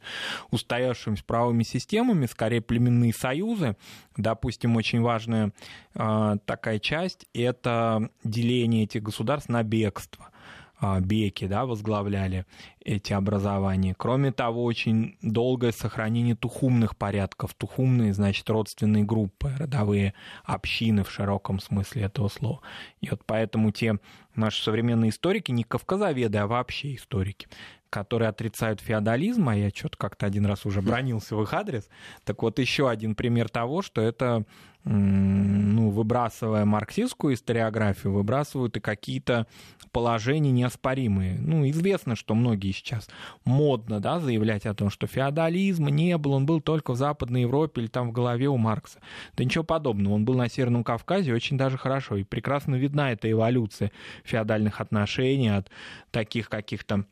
[0.50, 3.76] устоявшимися правыми системами, скорее племенные союзы.
[4.16, 5.52] Допустим, очень важная
[5.96, 10.30] э, такая часть— это деление этих государств на бегство.
[10.86, 12.46] А, беки да, возглавляли
[12.84, 13.96] эти образования.
[13.98, 17.54] Кроме того, очень долгое сохранение тухумных порядков.
[17.54, 22.60] Тухумные, значит, родственные группы, родовые общины в широком смысле этого слова.
[23.00, 23.98] И вот поэтому те
[24.36, 27.48] наши современные историки, не кавказоведы, а вообще историки,
[27.94, 31.88] которые отрицают феодализм, а я что-то как-то один раз уже бронился в их адрес.
[32.24, 34.46] Так вот, еще один пример того, что это
[34.84, 39.48] ну, выбрасывая марксистскую историографию, выбрасывают и какие-то
[39.92, 41.38] положения неоспоримые.
[41.40, 43.08] Ну, известно, что многие сейчас
[43.46, 47.82] модно да, заявлять о том, что феодализма не был, он был только в Западной Европе
[47.82, 49.00] или там в голове у Маркса.
[49.38, 53.32] Да ничего подобного, он был на Северном Кавказе очень даже хорошо, и прекрасно видна эта
[53.32, 53.92] эволюция
[54.24, 55.70] феодальных отношений от
[56.12, 57.06] таких каких-то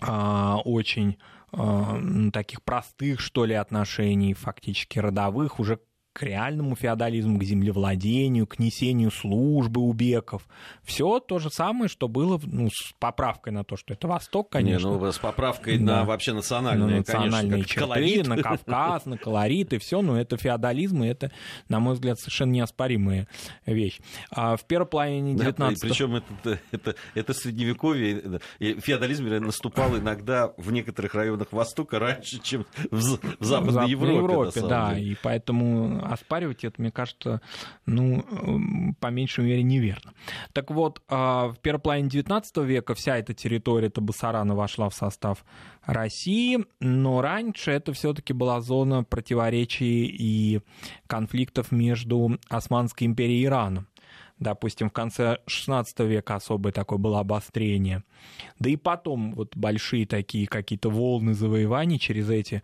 [0.00, 1.18] очень
[1.52, 1.98] а,
[2.32, 5.80] таких простых, что ли, отношений, фактически родовых, уже
[6.16, 10.48] к реальному феодализму, к землевладению, к несению службы у беков.
[10.82, 14.88] Все то же самое, что было, ну, с поправкой на то, что это Восток, конечно.
[14.88, 15.84] Не, ну, с поправкой да.
[15.84, 18.26] на вообще национальные, на национальные конечно, черты, колорит.
[18.28, 21.30] на Кавказ, на колорит и все, но это феодализм, и это,
[21.68, 23.28] на мой взгляд, совершенно неоспоримая
[23.66, 23.98] вещь.
[24.30, 30.72] А в первой половине 19 да, Причем это, это, это средневековье, феодализм наступал иногда в
[30.72, 34.14] некоторых районах Востока раньше, чем в, в Западной, в Западной Европе.
[34.14, 35.12] Европе да, деле.
[35.12, 37.40] и поэтому оспаривать это, мне кажется,
[37.84, 40.12] ну, по меньшей мере, неверно.
[40.52, 45.44] Так вот, а, в первой половине XIX века вся эта территория Табасарана вошла в состав
[45.84, 50.60] России, но раньше это все-таки была зона противоречий и
[51.06, 53.86] конфликтов между Османской империей и Ираном
[54.38, 58.02] допустим, в конце XVI века особое такое было обострение.
[58.58, 62.62] Да и потом вот большие такие какие-то волны завоеваний через эти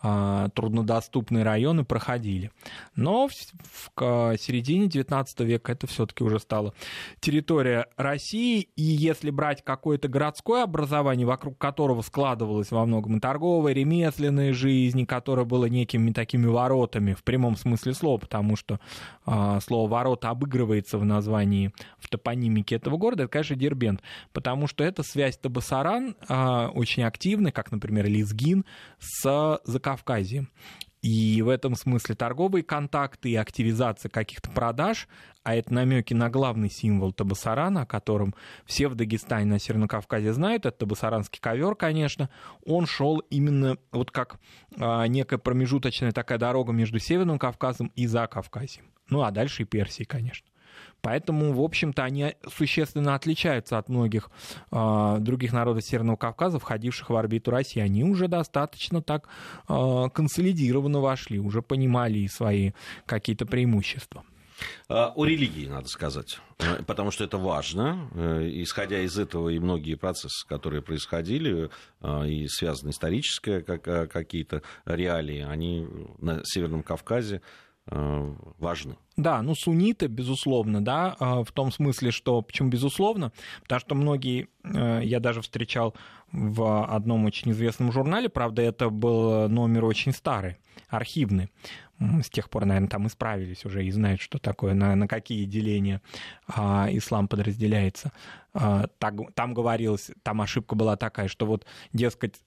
[0.00, 2.50] а, труднодоступные районы проходили.
[2.94, 6.74] Но в, в середине XIX века это все-таки уже стало
[7.20, 13.72] территория России, и если брать какое-то городское образование, вокруг которого складывалась во многом и торговая,
[13.72, 18.80] ремесленная жизнь, которая была некими такими воротами в прямом смысле слова, потому что
[19.24, 24.84] а, слово «ворота» обыгрывается в названии, в топонимике этого города, это, конечно, Дербент, потому что
[24.84, 28.64] это связь Табасаран а, очень активная, как, например, Лизгин,
[28.98, 30.48] с Закавказьем.
[31.04, 35.06] И в этом смысле торговые контакты и активизация каких-то продаж,
[35.42, 40.32] а это намеки на главный символ Табасарана, о котором все в Дагестане на Северном Кавказе
[40.32, 42.30] знают, это табасаранский ковер, конечно,
[42.64, 44.40] он шел именно вот как
[44.78, 48.86] а, некая промежуточная такая дорога между Северным Кавказом и Закавказьем.
[49.10, 50.46] Ну а дальше и Персией, конечно.
[51.04, 54.30] Поэтому, в общем-то, они существенно отличаются от многих
[54.72, 57.80] э, других народов Северного Кавказа, входивших в орбиту России.
[57.80, 59.28] Они уже достаточно так
[59.68, 62.72] э, консолидированно вошли, уже понимали свои
[63.04, 64.24] какие-то преимущества.
[64.88, 66.38] А, о религии, надо сказать,
[66.86, 68.08] потому что это важно.
[68.14, 71.68] Э, исходя из этого и многие процессы, которые происходили,
[72.02, 75.86] и связаны исторические какие-то реалии, они
[76.18, 77.42] на Северном Кавказе
[77.86, 78.96] важны.
[79.16, 84.48] Да, ну сунниты, безусловно, да, а, в том смысле, что, почему безусловно, потому что многие,
[84.64, 85.94] э, я даже встречал
[86.32, 90.56] в одном очень известном журнале, правда, это был номер очень старый,
[90.88, 91.50] архивный,
[91.98, 96.02] с тех пор, наверное, там исправились уже и знают, что такое, на, на какие деления
[96.48, 98.12] а, ислам подразделяется.
[98.52, 102.40] А, так, там говорилось, там ошибка была такая, что вот, дескать,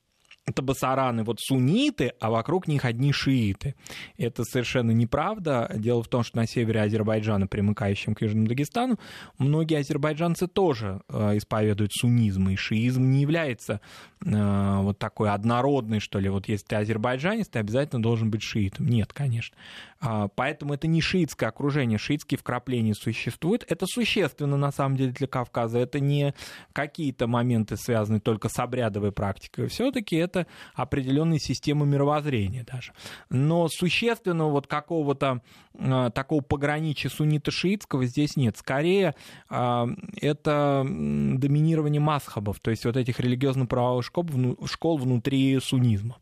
[0.47, 3.75] это басараны вот сунниты, а вокруг них одни шииты.
[4.17, 5.69] Это совершенно неправда.
[5.75, 8.97] Дело в том, что на севере Азербайджана, примыкающем к Южному Дагестану,
[9.37, 13.81] многие азербайджанцы тоже э, исповедуют суннизм, и шиизм не является
[14.25, 16.29] э, вот такой однородный, что ли.
[16.29, 18.87] Вот если ты азербайджанец, ты обязательно должен быть шиитом.
[18.87, 19.55] Нет, конечно.
[19.99, 23.65] А, поэтому это не шиитское окружение, шиитские вкрапления существуют.
[23.67, 25.79] Это существенно, на самом деле, для Кавказа.
[25.79, 26.33] Это не
[26.73, 29.67] какие-то моменты, связанные только с обрядовой практикой.
[29.67, 32.93] Все-таки это определенные системы мировоззрения даже.
[33.29, 35.41] Но существенного вот какого-то
[35.73, 38.57] э, такого пограничия суннита-шиитского здесь нет.
[38.57, 39.15] Скорее,
[39.49, 39.85] э,
[40.21, 46.17] это доминирование масхабов, то есть вот этих религиозно-правовых школ внутри суннизма.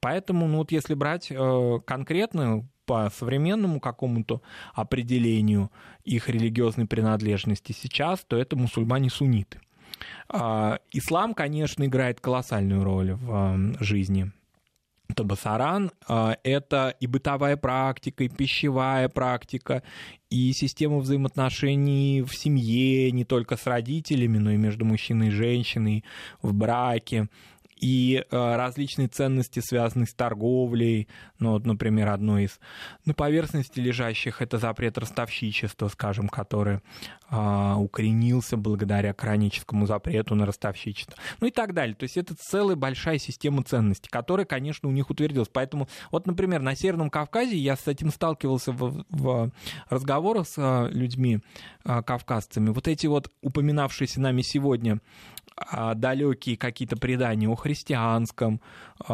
[0.00, 4.42] Поэтому, ну вот если брать э, конкретно по современному какому-то
[4.74, 5.70] определению
[6.02, 9.60] их религиозной принадлежности сейчас, то это мусульмане-сунниты.
[10.28, 14.32] А, ислам, конечно, играет колоссальную роль в жизни
[15.14, 19.84] Табасаран а,— это и бытовая практика, и пищевая практика,
[20.28, 26.02] и система взаимоотношений в семье, не только с родителями, но и между мужчиной и женщиной,
[26.42, 27.28] в браке,
[27.80, 31.08] и э, различные ценности, связанные с торговлей.
[31.38, 32.60] Ну, вот, например, одной из
[33.04, 36.80] на поверхности лежащих это запрет ростовщичества, скажем, который
[37.32, 41.14] а, укоренился благодаря хроническому запрету на ростовщичество.
[41.40, 41.94] Ну и так далее.
[41.94, 45.48] То есть это целая большая система ценностей, которая, конечно, у них утвердилась.
[45.48, 49.52] Поэтому, вот, например, на Северном Кавказе я с этим сталкивался в, в
[49.88, 51.38] разговорах с а, людьми,
[51.84, 52.70] а, кавказцами.
[52.70, 54.98] Вот эти вот упоминавшиеся нами сегодня
[55.94, 58.60] далекие какие-то предания о христианском
[59.06, 59.12] э,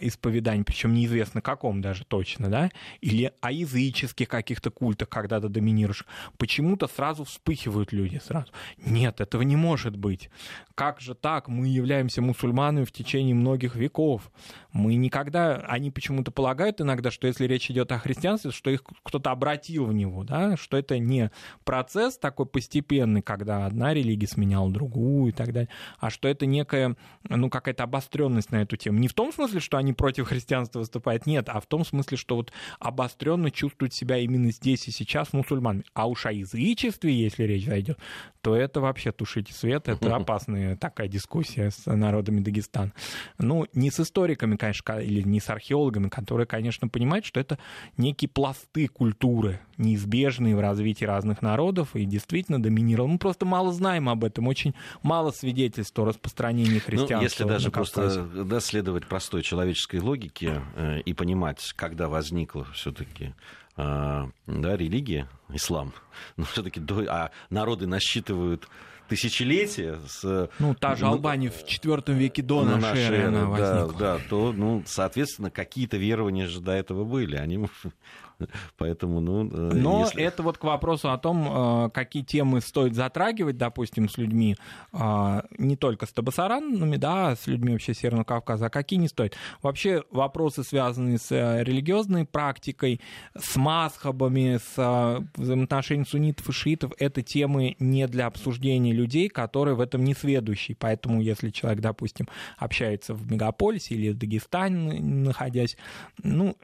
[0.00, 6.06] исповедании, причем неизвестно каком даже точно, да, или о языческих каких-то культах, когда ты доминируешь,
[6.38, 8.46] почему-то сразу вспыхивают люди сразу.
[8.78, 10.30] Нет, этого не может быть.
[10.74, 11.48] Как же так?
[11.48, 14.30] Мы являемся мусульманами в течение многих веков.
[14.72, 19.30] Мы никогда, они почему-то полагают иногда, что если речь идет о христианстве, что их кто-то
[19.30, 21.30] обратил в него, да, что это не
[21.64, 25.68] процесс такой постепенный, когда одна религия сменяла другую и так далее,
[25.98, 26.96] а что это некая,
[27.28, 28.98] ну, какая-то обостренность на эту тему.
[28.98, 32.36] Не в том смысле, что они против христианства выступают, нет, а в том смысле, что
[32.36, 35.84] вот обостренно чувствуют себя именно здесь и сейчас мусульманами.
[35.94, 37.98] А уж о язычестве, если речь зайдет,
[38.40, 42.92] то это вообще тушите свет, это опасная такая дискуссия с народами Дагестана.
[43.38, 47.58] Ну, не с историками, конечно, или не с археологами, которые, конечно, понимают, что это
[47.96, 53.08] некие пласты культуры, неизбежные в развитии разных народов, и действительно доминировал.
[53.08, 57.16] Мы просто мало знаем об этом, очень мало свидетельств о распространении христианства.
[57.16, 63.34] Ну, если даже просто да, следовать простой человеческой логике э, и понимать, когда возникла все-таки
[63.76, 65.92] э, да, религия, ислам,
[66.36, 68.68] но все-таки а народы насчитывают
[69.08, 69.98] тысячелетия.
[70.08, 73.92] С, ну, та же Албания в IV веке до нашей, нашей эры она возникла.
[73.98, 77.36] Да, да, то, ну, соответственно, какие-то верования же до этого были.
[77.36, 77.68] Они
[78.78, 79.48] Поэтому, ну...
[79.48, 80.22] Э, Но если...
[80.22, 84.56] это вот к вопросу о том, э, какие темы стоит затрагивать, допустим, с людьми,
[84.92, 89.36] э, не только с табасаранами, да, с людьми вообще Северного Кавказа, а какие не стоит.
[89.62, 93.00] Вообще вопросы, связанные с религиозной практикой,
[93.38, 99.80] с масхабами, с взаимоотношениями суннитов и шиитов, это темы не для обсуждения людей, которые в
[99.80, 100.76] этом не сведущие.
[100.78, 102.28] Поэтому, если человек, допустим,
[102.58, 105.76] общается в мегаполисе или в Дагестане, находясь,
[106.22, 106.56] ну,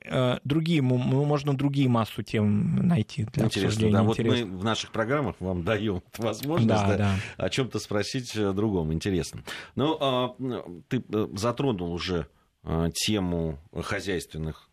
[0.45, 3.93] другие, можно другие другие массу тем найти для Интересно, обсуждения.
[3.93, 7.15] Да, вот мы в наших программах вам даем возможность да, да, да.
[7.37, 8.91] о чем-то спросить э, другом.
[8.91, 9.43] Интересно.
[9.75, 10.35] Ну, а,
[10.89, 12.27] ты э, затронул уже
[12.65, 14.71] э, тему хозяйственных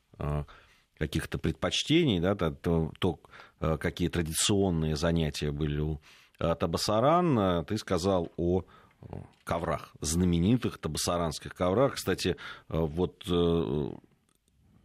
[0.97, 3.19] каких-то предпочтений, да, то, то
[3.59, 5.99] какие традиционные занятия были у
[6.37, 7.65] Табасаран.
[7.65, 8.63] Ты сказал о
[9.43, 11.95] коврах, знаменитых табасаранских коврах.
[11.95, 12.37] Кстати,
[12.69, 13.25] вот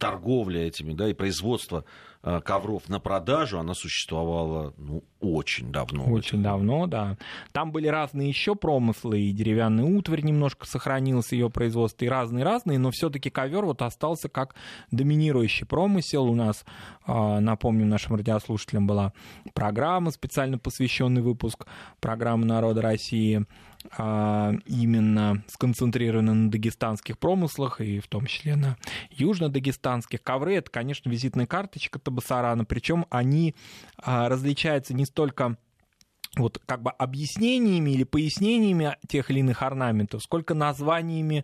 [0.01, 1.85] торговля этими, да, и производство
[2.23, 6.05] э, ковров на продажу, она существовала ну, очень давно.
[6.05, 7.17] Очень давно, да.
[7.51, 12.89] Там были разные еще промыслы, и деревянный утварь немножко сохранился, ее производство, и разные-разные, но
[12.89, 14.55] все-таки ковер вот остался как
[14.89, 16.23] доминирующий промысел.
[16.23, 16.65] У нас,
[17.05, 19.13] а, напомню, нашим радиослушателям была
[19.53, 21.67] программа, специально посвященный выпуск
[21.99, 23.45] программы «Народа России», а,
[23.97, 28.77] именно сконцентрированы на дагестанских промыслах, и в том числе на
[29.09, 30.21] южно-дагестанских.
[30.21, 33.55] Ковры— это, конечно, визитная карточка Табасарана, причем они
[33.97, 35.57] а, различаются не столько
[36.37, 41.43] вот как бы объяснениями или пояснениями тех или иных орнаментов, сколько названиями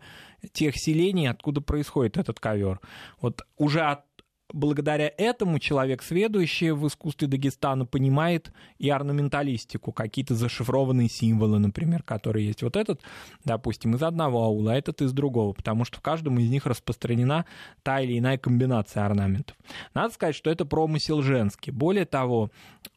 [0.54, 2.80] тех селений, откуда происходит этот ковер.
[3.20, 4.06] Вот уже от
[4.54, 12.48] благодаря этому человек, сведущий в искусстве Дагестана, понимает и орнаменталистику, какие-то зашифрованные символы, например, которые
[12.48, 12.64] есть.
[12.64, 13.02] Вот этот,
[13.44, 17.46] допустим, из одного аула, а этот из другого, потому что в каждом из них распространена
[17.84, 19.56] та или иная комбинация орнаментов.
[19.94, 21.72] Надо сказать, что это промысел женский.
[21.72, 22.52] Более того,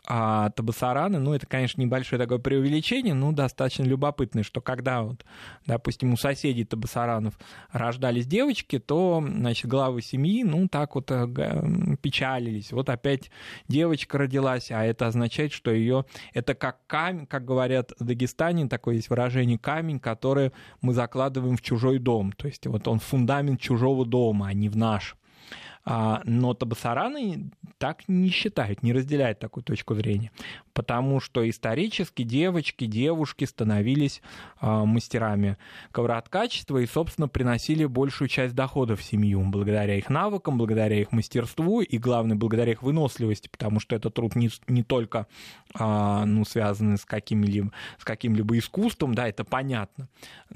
[0.07, 5.25] а табасараны, ну, это, конечно, небольшое такое преувеличение, но достаточно любопытное, что когда, вот,
[5.67, 7.39] допустим, у соседей табасаранов
[7.71, 11.27] рождались девочки, то, значит, главы семьи, ну, так вот э,
[12.03, 12.73] печалились.
[12.73, 13.31] Вот опять
[13.69, 18.97] девочка родилась, а это означает, что ее, это как камень, как говорят в Дагестане, такое
[18.97, 22.33] есть выражение, камень, который мы закладываем в чужой дом.
[22.33, 25.17] То есть вот он фундамент чужого дома, а не в наш.
[25.83, 30.31] А, но табасараны так не считают, не разделяют такую точку зрения,
[30.75, 34.21] потому что исторически девочки, девушки становились
[34.61, 35.57] а, мастерами
[35.91, 41.81] ковроткачества и, собственно, приносили большую часть доходов в семью благодаря их навыкам, благодаря их мастерству
[41.81, 45.27] и, главное, благодаря их выносливости, потому что этот труд не, не только
[45.75, 50.09] а, ну, связанный с каким-либо, с каким-либо искусством, да, это понятно,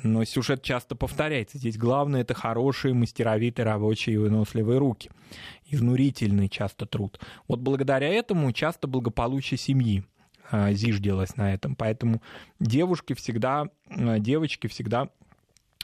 [0.02, 1.56] но сюжет часто повторяется.
[1.56, 5.10] Здесь главное— это хорошие, мастеровитые, рабочие и выносливые руки
[5.66, 7.20] изнурительный часто труд.
[7.48, 10.04] Вот благодаря этому часто благополучие семьи
[10.50, 11.74] а, зиждилось на этом.
[11.74, 12.22] Поэтому
[12.60, 15.08] девушки всегда, а, девочки всегда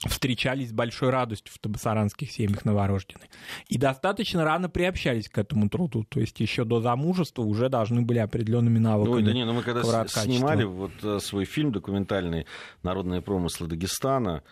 [0.08, 3.28] встречались с большой радостью в табасаранских семьях новорожденных.
[3.68, 6.04] И достаточно рано приобщались к этому труду.
[6.04, 9.16] То есть еще до замужества уже должны были определенными навыками.
[9.16, 12.46] Ой, да не, ну мы когда снимали вот э, свой фильм документальный
[12.82, 14.42] «Народные промыслы Дагестана»,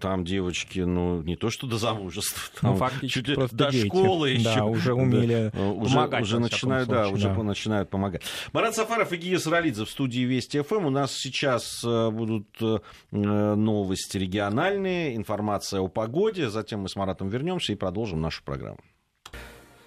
[0.00, 3.86] там девочки, ну, не то что до замужества, там ну, чуть ли до дети.
[3.86, 4.54] школы еще.
[4.54, 6.22] Да, уже умели да, уже, помогать.
[6.22, 7.42] Уже начинают, случае, да, уже да.
[7.42, 8.22] начинают помогать.
[8.52, 10.86] Марат Сафаров и Гия Саралидзе в студии Вести ФМ.
[10.86, 12.78] У нас сейчас э, будут э,
[13.10, 16.50] новости региональные, информация о погоде.
[16.50, 18.78] Затем мы с Маратом вернемся и продолжим нашу программу.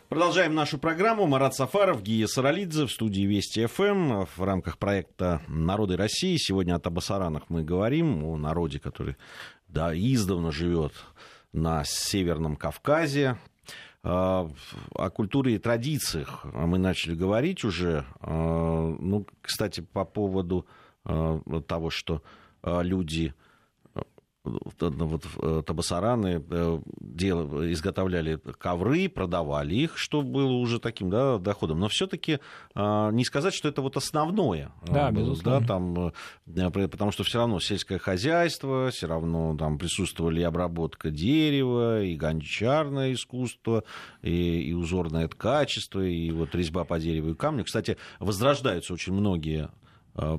[0.09, 1.27] Продолжаем нашу программу.
[1.27, 6.37] Марат Сафаров, Гия Саралидзе в студии Вести ФМ в рамках проекта «Народы России».
[6.37, 9.17] Сегодня о Табасаранах мы говорим, о народе, который
[9.67, 10.93] да, издавна живет
[11.53, 13.37] на Северном Кавказе.
[14.03, 14.49] О
[15.13, 18.05] культуре и традициях мы начали говорить уже.
[18.21, 20.65] Ну, кстати, по поводу
[21.03, 22.21] того, что
[22.63, 23.33] люди
[24.47, 31.79] вот э, табасараны э, дел, изготовляли ковры, продавали их, что было уже таким да, доходом.
[31.79, 32.39] Но все-таки
[32.75, 34.71] а, не сказать, что это вот основное.
[34.85, 35.59] Да, было, безусловно.
[35.59, 36.13] Да, там,
[36.77, 42.15] э, потому что все равно сельское хозяйство, все равно там присутствовали и обработка дерева, и
[42.15, 43.83] гончарное искусство,
[44.21, 47.65] и, и узорное ткачество, и вот резьба по дереву и камню.
[47.65, 49.69] Кстати, возрождаются очень многие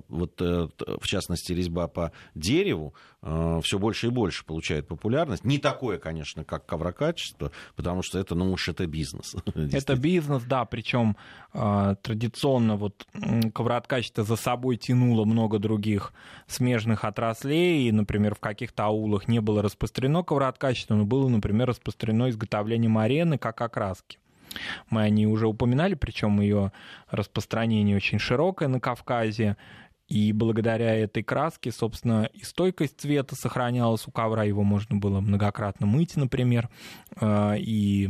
[0.08, 0.68] вот э,
[1.00, 5.44] в частности резьба по дереву а, все больше и больше получает популярность.
[5.44, 9.34] Не такое, конечно, как коврокачество, потому что это, ну уж это бизнес.
[9.72, 11.16] Это бизнес, да, причем
[11.52, 13.06] а, традиционно вот
[13.54, 16.12] ковроткачество за собой тянуло много других
[16.46, 22.30] смежных отраслей, и, например, в каких-то аулах не было распространено ковроткачество, но было, например, распространено
[22.30, 24.18] изготовление марены как окраски.
[24.90, 26.72] Мы о ней уже упоминали, причем ее
[27.10, 29.56] распространение очень широкое на Кавказе.
[30.08, 35.86] И благодаря этой краске, собственно, и стойкость цвета сохранялась у ковра, его можно было многократно
[35.86, 36.70] мыть, например.
[37.16, 38.08] А, и,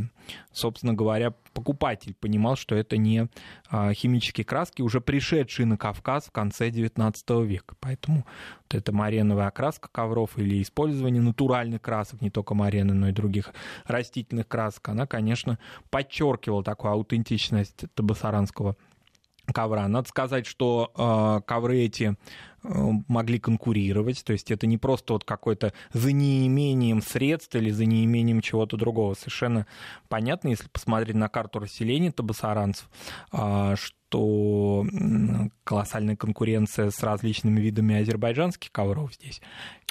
[0.53, 3.29] собственно говоря, покупатель понимал, что это не
[3.69, 7.75] а, химические краски, уже пришедшие на Кавказ в конце XIX века.
[7.81, 8.25] Поэтому
[8.63, 13.53] вот эта мареновая окраска ковров или использование натуральных красок, не только марены, но и других
[13.87, 15.59] растительных красок, она, конечно,
[15.91, 18.77] подчеркивала такую аутентичность табасаранского
[19.53, 19.89] ковра.
[19.89, 22.17] Надо сказать, что э, ковры эти
[22.69, 28.41] могли конкурировать, то есть это не просто вот какой-то за неимением средств или за неимением
[28.41, 29.14] чего-то другого.
[29.14, 29.66] Совершенно
[30.09, 32.89] понятно, если посмотреть на карту расселения табасаранцев,
[33.33, 34.87] э, что
[35.64, 39.43] колоссальная конкуренция с различными видами азербайджанских ковров здесь.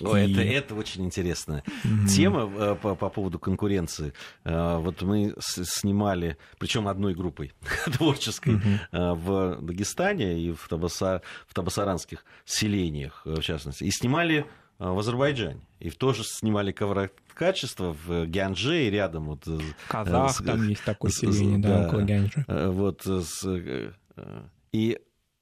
[0.01, 0.31] О, и...
[0.31, 2.07] это, это очень интересная mm-hmm.
[2.07, 4.13] тема э, по, по поводу конкуренции.
[4.43, 7.53] Э, вот мы снимали, причем одной группой
[7.93, 9.15] творческой, mm-hmm.
[9.15, 12.25] в Дагестане и в, Табаса, в табасаранских
[12.67, 14.45] селениях, в частности, и снимали
[14.79, 15.61] в Азербайджане.
[15.79, 19.25] И тоже снимали коврокачество в Гянже и рядом.
[19.25, 19.47] Вот,
[19.87, 22.45] Казах, с, там есть такое селение, да, да, около Гянджи.
[22.47, 23.61] Вот, с,
[24.71, 24.99] и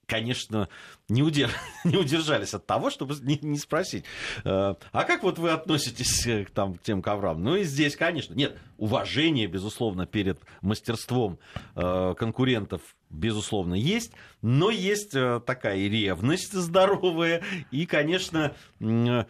[0.07, 0.69] конечно,
[1.09, 1.49] не, удер...
[1.83, 4.05] не удержались от того, чтобы не, не спросить,
[4.43, 7.41] а как вот вы относитесь к, там, к тем коврам?
[7.43, 11.39] Ну и здесь, конечно, нет, уважение, безусловно, перед мастерством
[11.75, 12.81] э, конкурентов,
[13.15, 14.11] безусловно, есть,
[14.41, 17.41] но есть э, такая ревность здоровая,
[17.71, 19.25] и, конечно, э,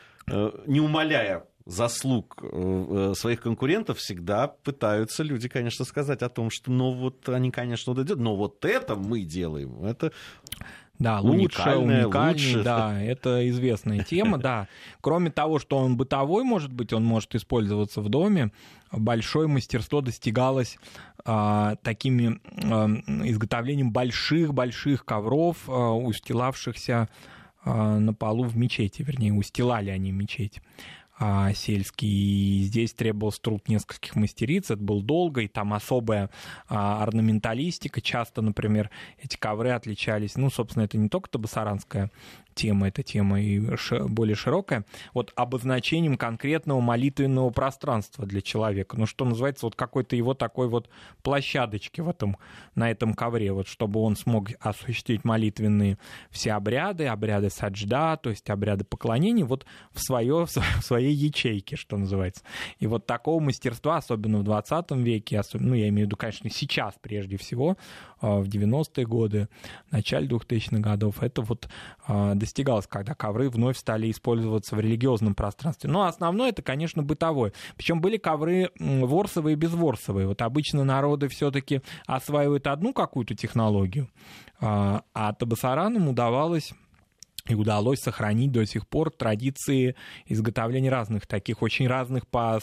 [0.67, 6.91] не умаляя заслуг э, своих конкурентов всегда пытаются люди, конечно, сказать о том, что ну
[6.91, 10.11] вот они, конечно, вот идут, но вот это мы делаем, это
[10.99, 14.67] да, лучше, уникальнее, да, это известная тема, да.
[15.01, 18.51] Кроме того, что он бытовой может быть, он может использоваться в доме,
[18.91, 20.77] большое мастерство достигалось
[21.25, 22.87] а, такими а,
[23.25, 27.09] изготовлением больших-больших ковров, а, устилавшихся
[27.63, 30.61] а, на полу в мечети, вернее, устилали они мечеть
[31.17, 32.07] а, сельский.
[32.07, 36.29] И здесь требовался труд нескольких мастериц, это был долго, и там особая
[36.67, 38.01] а, орнаменталистика.
[38.01, 38.89] Часто, например,
[39.19, 42.11] эти ковры отличались, ну, собственно, это не только табасаранская
[42.55, 43.61] тема, эта тема и
[44.07, 48.97] более широкая, вот обозначением конкретного молитвенного пространства для человека.
[48.97, 50.89] Ну, что называется, вот какой-то его такой вот
[51.21, 52.37] площадочки в этом,
[52.73, 55.97] на этом ковре, вот чтобы он смог осуществить молитвенные
[56.31, 61.97] все обряды, обряды саджда, то есть обряды поклонения, вот в, свое, в своей ячейке, что
[61.97, 62.43] называется.
[62.79, 66.49] И вот такого мастерства, особенно в 20 веке, особенно, ну, я имею в виду, конечно,
[66.49, 67.77] сейчас прежде всего,
[68.21, 69.49] а, в 90-е годы,
[69.91, 71.67] начале 2000-х годов, это вот
[72.07, 75.89] а, достигалось, когда ковры вновь стали использоваться в религиозном пространстве.
[75.89, 77.53] Но основное это, конечно, бытовое.
[77.75, 80.27] Причем были ковры ворсовые и безворсовые.
[80.27, 84.07] Вот обычно народы все-таки осваивают одну какую-то технологию,
[84.61, 86.71] а, а табасаранам удавалось
[87.47, 92.59] и удалось сохранить до сих пор традиции изготовления разных таких, очень разных по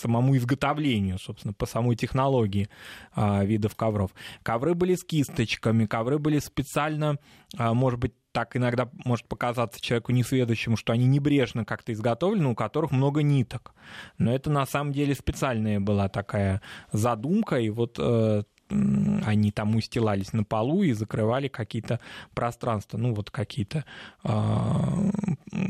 [0.00, 2.68] самому изготовлению, собственно, по самой технологии
[3.14, 4.10] а, видов ковров.
[4.42, 7.18] Ковры были с кисточками, ковры были специально,
[7.56, 12.54] а, может быть, так иногда может показаться человеку несведущему, что они небрежно как-то изготовлены, у
[12.54, 13.72] которых много ниток.
[14.18, 16.60] Но это на самом деле специальная была такая
[16.92, 22.00] задумка, и вот э, они там устилались на полу и закрывали какие-то
[22.34, 23.84] пространства, ну вот какие-то,
[24.24, 25.10] а,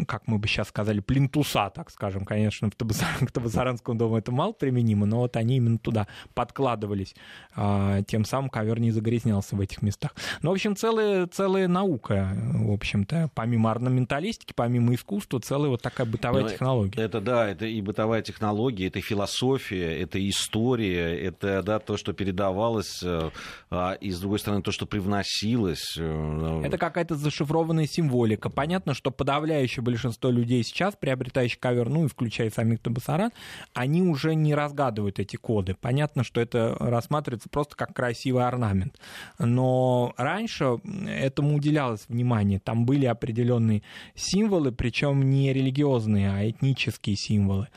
[0.07, 2.25] как мы бы сейчас сказали, плинтуса, так скажем.
[2.25, 3.09] Конечно, в Табасар...
[3.27, 7.15] к Табасаранскому дому это мало применимо, но вот они именно туда подкладывались,
[7.55, 10.15] а, тем самым ковер не загрязнялся в этих местах.
[10.43, 16.07] Ну, в общем, целая, целая наука, в общем-то, помимо орнаменталистики, помимо искусства, целая вот такая
[16.07, 17.03] бытовая но ну, технология.
[17.03, 22.86] Это да, это и бытовая технология, это философия, это история, это да, то, что передавалось
[22.87, 23.31] делалось, э,
[23.71, 25.97] а, и, с другой стороны, то, что привносилось.
[25.99, 28.51] Э, Это какая-то зашифрованная символика.
[28.51, 33.31] Понятно, что подавляющее большинство людей сейчас, приобретающих ковер, ну и включая самих Табасаран,
[33.75, 35.77] они уже не разгадывают эти коды.
[35.81, 38.99] Понятно, что это рассматривается просто как красивый орнамент.
[39.39, 40.79] Но раньше
[41.09, 42.61] этому уделялось внимание.
[42.61, 43.83] Там были определенные
[44.15, 47.69] символы, причем не религиозные, а этнические символы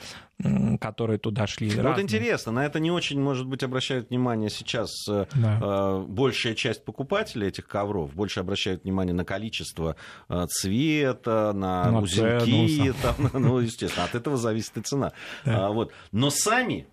[0.80, 1.70] которые туда шли.
[1.70, 5.60] Вот интересно, на это не очень, может быть, обращают внимание сейчас э, да.
[5.62, 9.98] э, большая часть покупателей этих ковров, больше обращают внимание на количество
[10.30, 15.12] э, цвета, на, на узелки, там, ну, естественно, от этого зависит и цена.
[15.44, 15.68] Да.
[15.68, 15.92] А, вот.
[16.12, 16.88] Но сами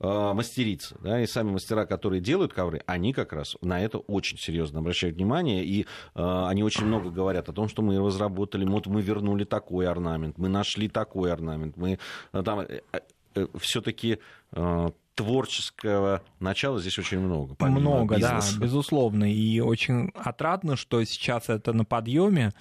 [0.00, 4.80] мастерицы, да, и сами мастера, которые делают ковры, они как раз на это очень серьезно
[4.80, 9.02] обращают внимание, и э, они очень много говорят о том, что мы разработали, вот мы
[9.02, 11.98] вернули такой орнамент, мы нашли такой орнамент, мы
[12.32, 12.80] э, там э,
[13.34, 14.18] э, все-таки
[14.52, 14.90] э,
[15.20, 17.54] творческого начала здесь очень много.
[17.58, 18.54] Много, бизнеса.
[18.54, 19.30] да, безусловно.
[19.30, 22.52] И очень отрадно, что сейчас это на подъеме.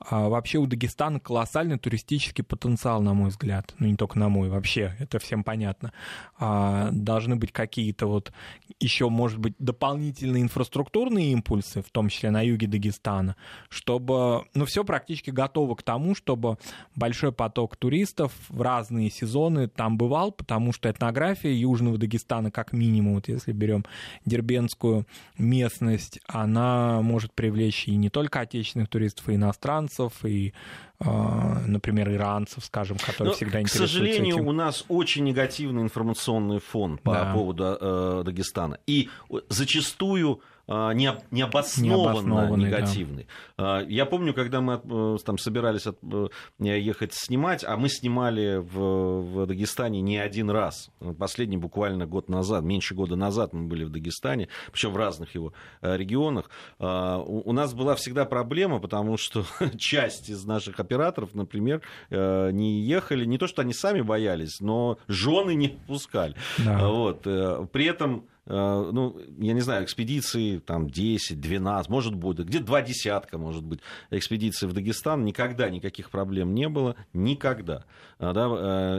[0.00, 3.74] А вообще у Дагестана колоссальный туристический потенциал, на мой взгляд.
[3.78, 5.92] Ну, не только на мой, вообще, это всем понятно.
[6.38, 8.32] А, должны быть какие-то вот
[8.80, 13.36] еще, может быть, дополнительные инфраструктурные импульсы, в том числе на юге Дагестана,
[13.68, 16.58] чтобы, ну, все практически готово к тому, чтобы
[16.94, 22.72] большой поток туристов в разные сезоны там бывал, потому что этнография южного Дагестана Дагестана как
[22.72, 23.84] минимум, вот если берем
[24.24, 25.06] дербенскую
[25.36, 30.54] местность, она может привлечь и не только отечественных туристов, и иностранцев, и
[31.00, 34.48] а, например, иранцев, скажем, которые Но, всегда интересуются К сожалению, этим.
[34.48, 37.32] у нас очень негативный информационный фон по да.
[37.32, 38.78] поводу э, Дагестана.
[38.86, 39.08] И
[39.48, 43.26] зачастую а, не, необоснованно негативный.
[43.56, 43.80] Да.
[43.80, 49.22] Я помню, когда мы э, там собирались от, э, ехать снимать, а мы снимали в,
[49.22, 50.90] в Дагестане не один раз.
[51.18, 55.54] Последний буквально год назад, меньше года назад мы были в Дагестане, причем в разных его
[55.80, 56.50] э, регионах.
[56.78, 59.44] У нас была всегда проблема, потому что
[59.78, 65.54] часть из наших операторов, например, не ехали, не то что они сами боялись, но жены
[65.54, 66.34] не пускали.
[66.58, 66.88] Да.
[66.88, 67.22] Вот.
[67.22, 73.38] При этом ну, я не знаю, экспедиции там 10, 12, может быть, где-то два десятка,
[73.38, 73.80] может быть,
[74.10, 77.84] экспедиций в Дагестан, никогда никаких проблем не было, никогда.
[78.18, 78.48] А, да,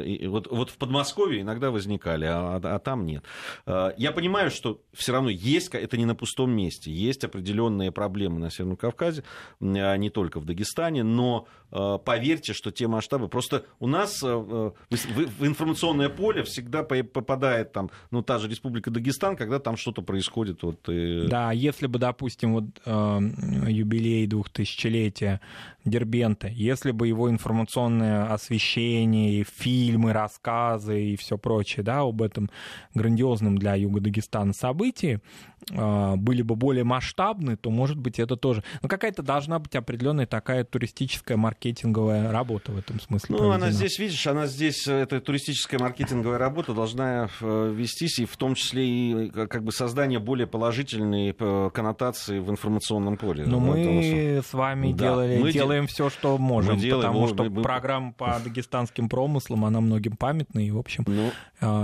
[0.01, 3.23] э, вот, вот в Подмосковье иногда возникали, а, а там нет.
[3.65, 8.39] Э, я понимаю, что все равно есть, это не на пустом месте, есть определенные проблемы
[8.39, 9.23] на Северном Кавказе,
[9.61, 16.09] а не только в Дагестане, но поверьте, что те масштабы, просто у нас в информационное
[16.09, 20.61] поле всегда попадает там, ну, та же Республика Дагестан, когда там что-то происходит.
[20.61, 21.25] Вот, и...
[21.27, 23.19] Да, если бы, допустим, вот э,
[23.67, 25.39] юбилей двухтысячелетия
[25.85, 32.51] Дербента, если бы его информационное освещение, фильмы, рассказы и все прочее, да, об этом
[32.93, 35.21] грандиозном для Юга Дагестана событии,
[35.70, 38.64] были бы более масштабны, то, может быть, это тоже...
[38.82, 43.28] Но какая-то должна быть определенная такая туристическая маркетинговая работа в этом смысле.
[43.30, 43.55] Ну, проведена.
[43.55, 48.55] она здесь, видишь, она здесь, эта туристическая маркетинговая работа должна э, вестись, и в том
[48.55, 53.45] числе и как бы создание более положительной э, коннотации в информационном поле.
[53.45, 54.97] Но мы с вами да.
[54.97, 55.93] делали, мы делаем де...
[55.93, 57.62] все, что можем, мы делаем, потому что мы...
[57.62, 61.32] программа по дагестанским промыслам, она многим памятна, и, в общем, ну, а,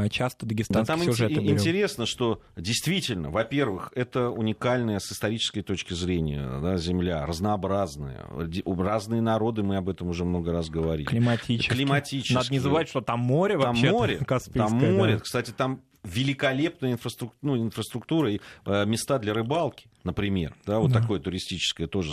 [0.10, 5.94] часто дагестанские да, там сюжеты ин- Интересно, что действительно, во-первых, это уникальная с исторической точки
[5.94, 8.26] зрения да, земля, разнообразная.
[8.66, 11.06] Разные народы, мы об этом уже много раз говорили.
[11.06, 11.74] Климатически.
[11.74, 12.34] Климатически.
[12.34, 13.92] Надо не забывать, что там море там вообще.
[13.92, 14.20] Море,
[14.54, 15.14] там море.
[15.16, 15.20] Да.
[15.20, 20.56] Кстати, там великолепная инфраструктура, ну, инфраструктура и э, места для рыбалки, например.
[20.66, 21.02] Да, вот да.
[21.02, 22.12] такое туристическое тоже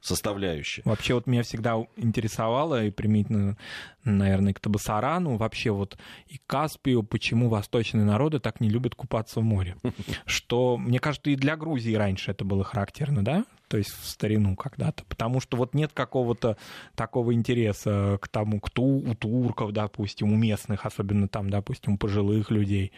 [0.00, 0.82] составляющее.
[0.84, 3.56] Вообще вот меня всегда интересовало, и примитивно,
[4.04, 9.44] наверное, к Табасарану, вообще вот и Каспию, почему восточные народы так не любят купаться в
[9.44, 9.76] море.
[10.26, 13.44] Что, мне кажется, и для Грузии раньше это было характерно, да?
[13.70, 16.56] То есть в старину когда-то, потому что вот нет какого-то
[16.96, 22.50] такого интереса к тому, кто у турков, допустим, у местных, особенно там, допустим, у пожилых
[22.50, 22.90] людей,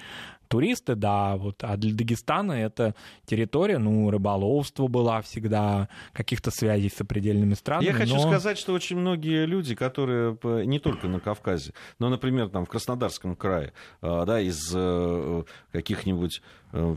[0.53, 2.95] туристы, да, вот, а для Дагестана это
[3.25, 7.87] территория, ну, рыболовство была всегда, каких-то связей с определенными странами.
[7.87, 8.21] Я хочу но...
[8.21, 10.37] сказать, что очень многие люди, которые
[10.67, 13.73] не только на Кавказе, но, например, там в Краснодарском крае,
[14.03, 16.43] а, да, из э, каких-нибудь
[16.73, 16.97] э,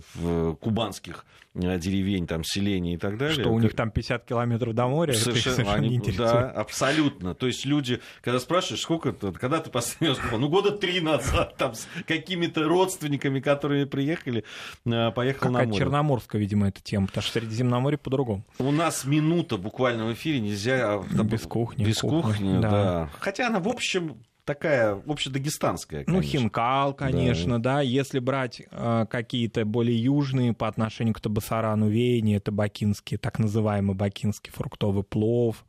[0.59, 3.39] кубанских э, деревень, там, селений и так далее.
[3.39, 7.35] Что у них там 50 километров до моря, совершенно, совершенно они, Да, абсолютно.
[7.35, 11.73] То есть люди, когда спрашиваешь, сколько, когда ты последний раз ну, года три назад, там,
[11.73, 14.43] с какими-то родственниками, которые приехали,
[14.85, 15.79] э, поехал Какая на море.
[15.79, 18.43] Черноморская, видимо, эта тема, потому что Средиземноморье по-другому.
[18.59, 20.95] У нас минута буквально в эфире, нельзя...
[20.95, 21.85] А, без кухни.
[21.85, 22.69] Без кухни, кухни да.
[22.69, 23.09] да.
[23.19, 26.13] Хотя она, в общем, такая общедагестанская, конечно.
[26.13, 27.75] Ну, Хинкал, конечно, да.
[27.75, 27.81] да.
[27.81, 33.95] Если брать э, какие-то более южные по отношению к Табасарану веяния, это бакинский, так называемый
[33.95, 35.65] бакинский фруктовый плов,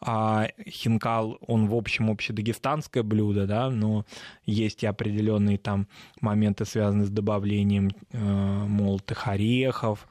[0.00, 4.04] а хинкал, он, в общем, общедагестанское блюдо, да, но
[4.44, 5.88] есть и определенные там
[6.20, 10.06] моменты, связанные с добавлением э, молотых орехов,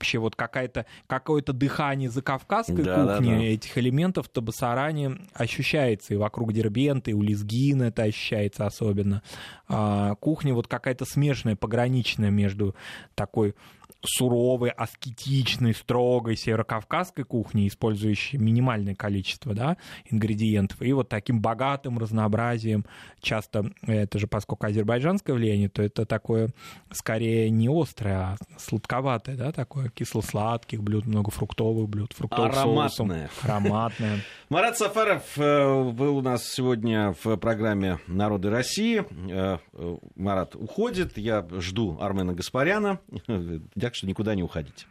[0.00, 3.44] вообще вот какая-то, какое-то дыхание закавказской да, кухни да, да.
[3.44, 9.22] этих элементов в Табасаране ощущается и вокруг Дербента, и у Лизгина это ощущается особенно.
[9.68, 12.74] А, кухня вот какая-то смешанная, пограничная между
[13.14, 13.54] такой
[14.02, 19.76] суровой, аскетичной, строгой северокавказской кухни, использующей минимальное количество да,
[20.10, 22.84] ингредиентов, и вот таким богатым разнообразием,
[23.20, 26.50] часто, это же поскольку азербайджанское влияние, то это такое
[26.92, 32.88] скорее не острое, а сладковатое, да, такое кисло-сладких блюд, много фруктовых блюд, фруктовых Ароматное.
[32.88, 33.28] соусом.
[33.42, 34.20] Ароматное.
[34.48, 39.04] Марат Сафаров э, был у нас сегодня в программе «Народы России».
[39.30, 43.00] Э, э, Марат уходит, я жду Армена Гаспаряна
[43.90, 44.86] так что никуда не уходите.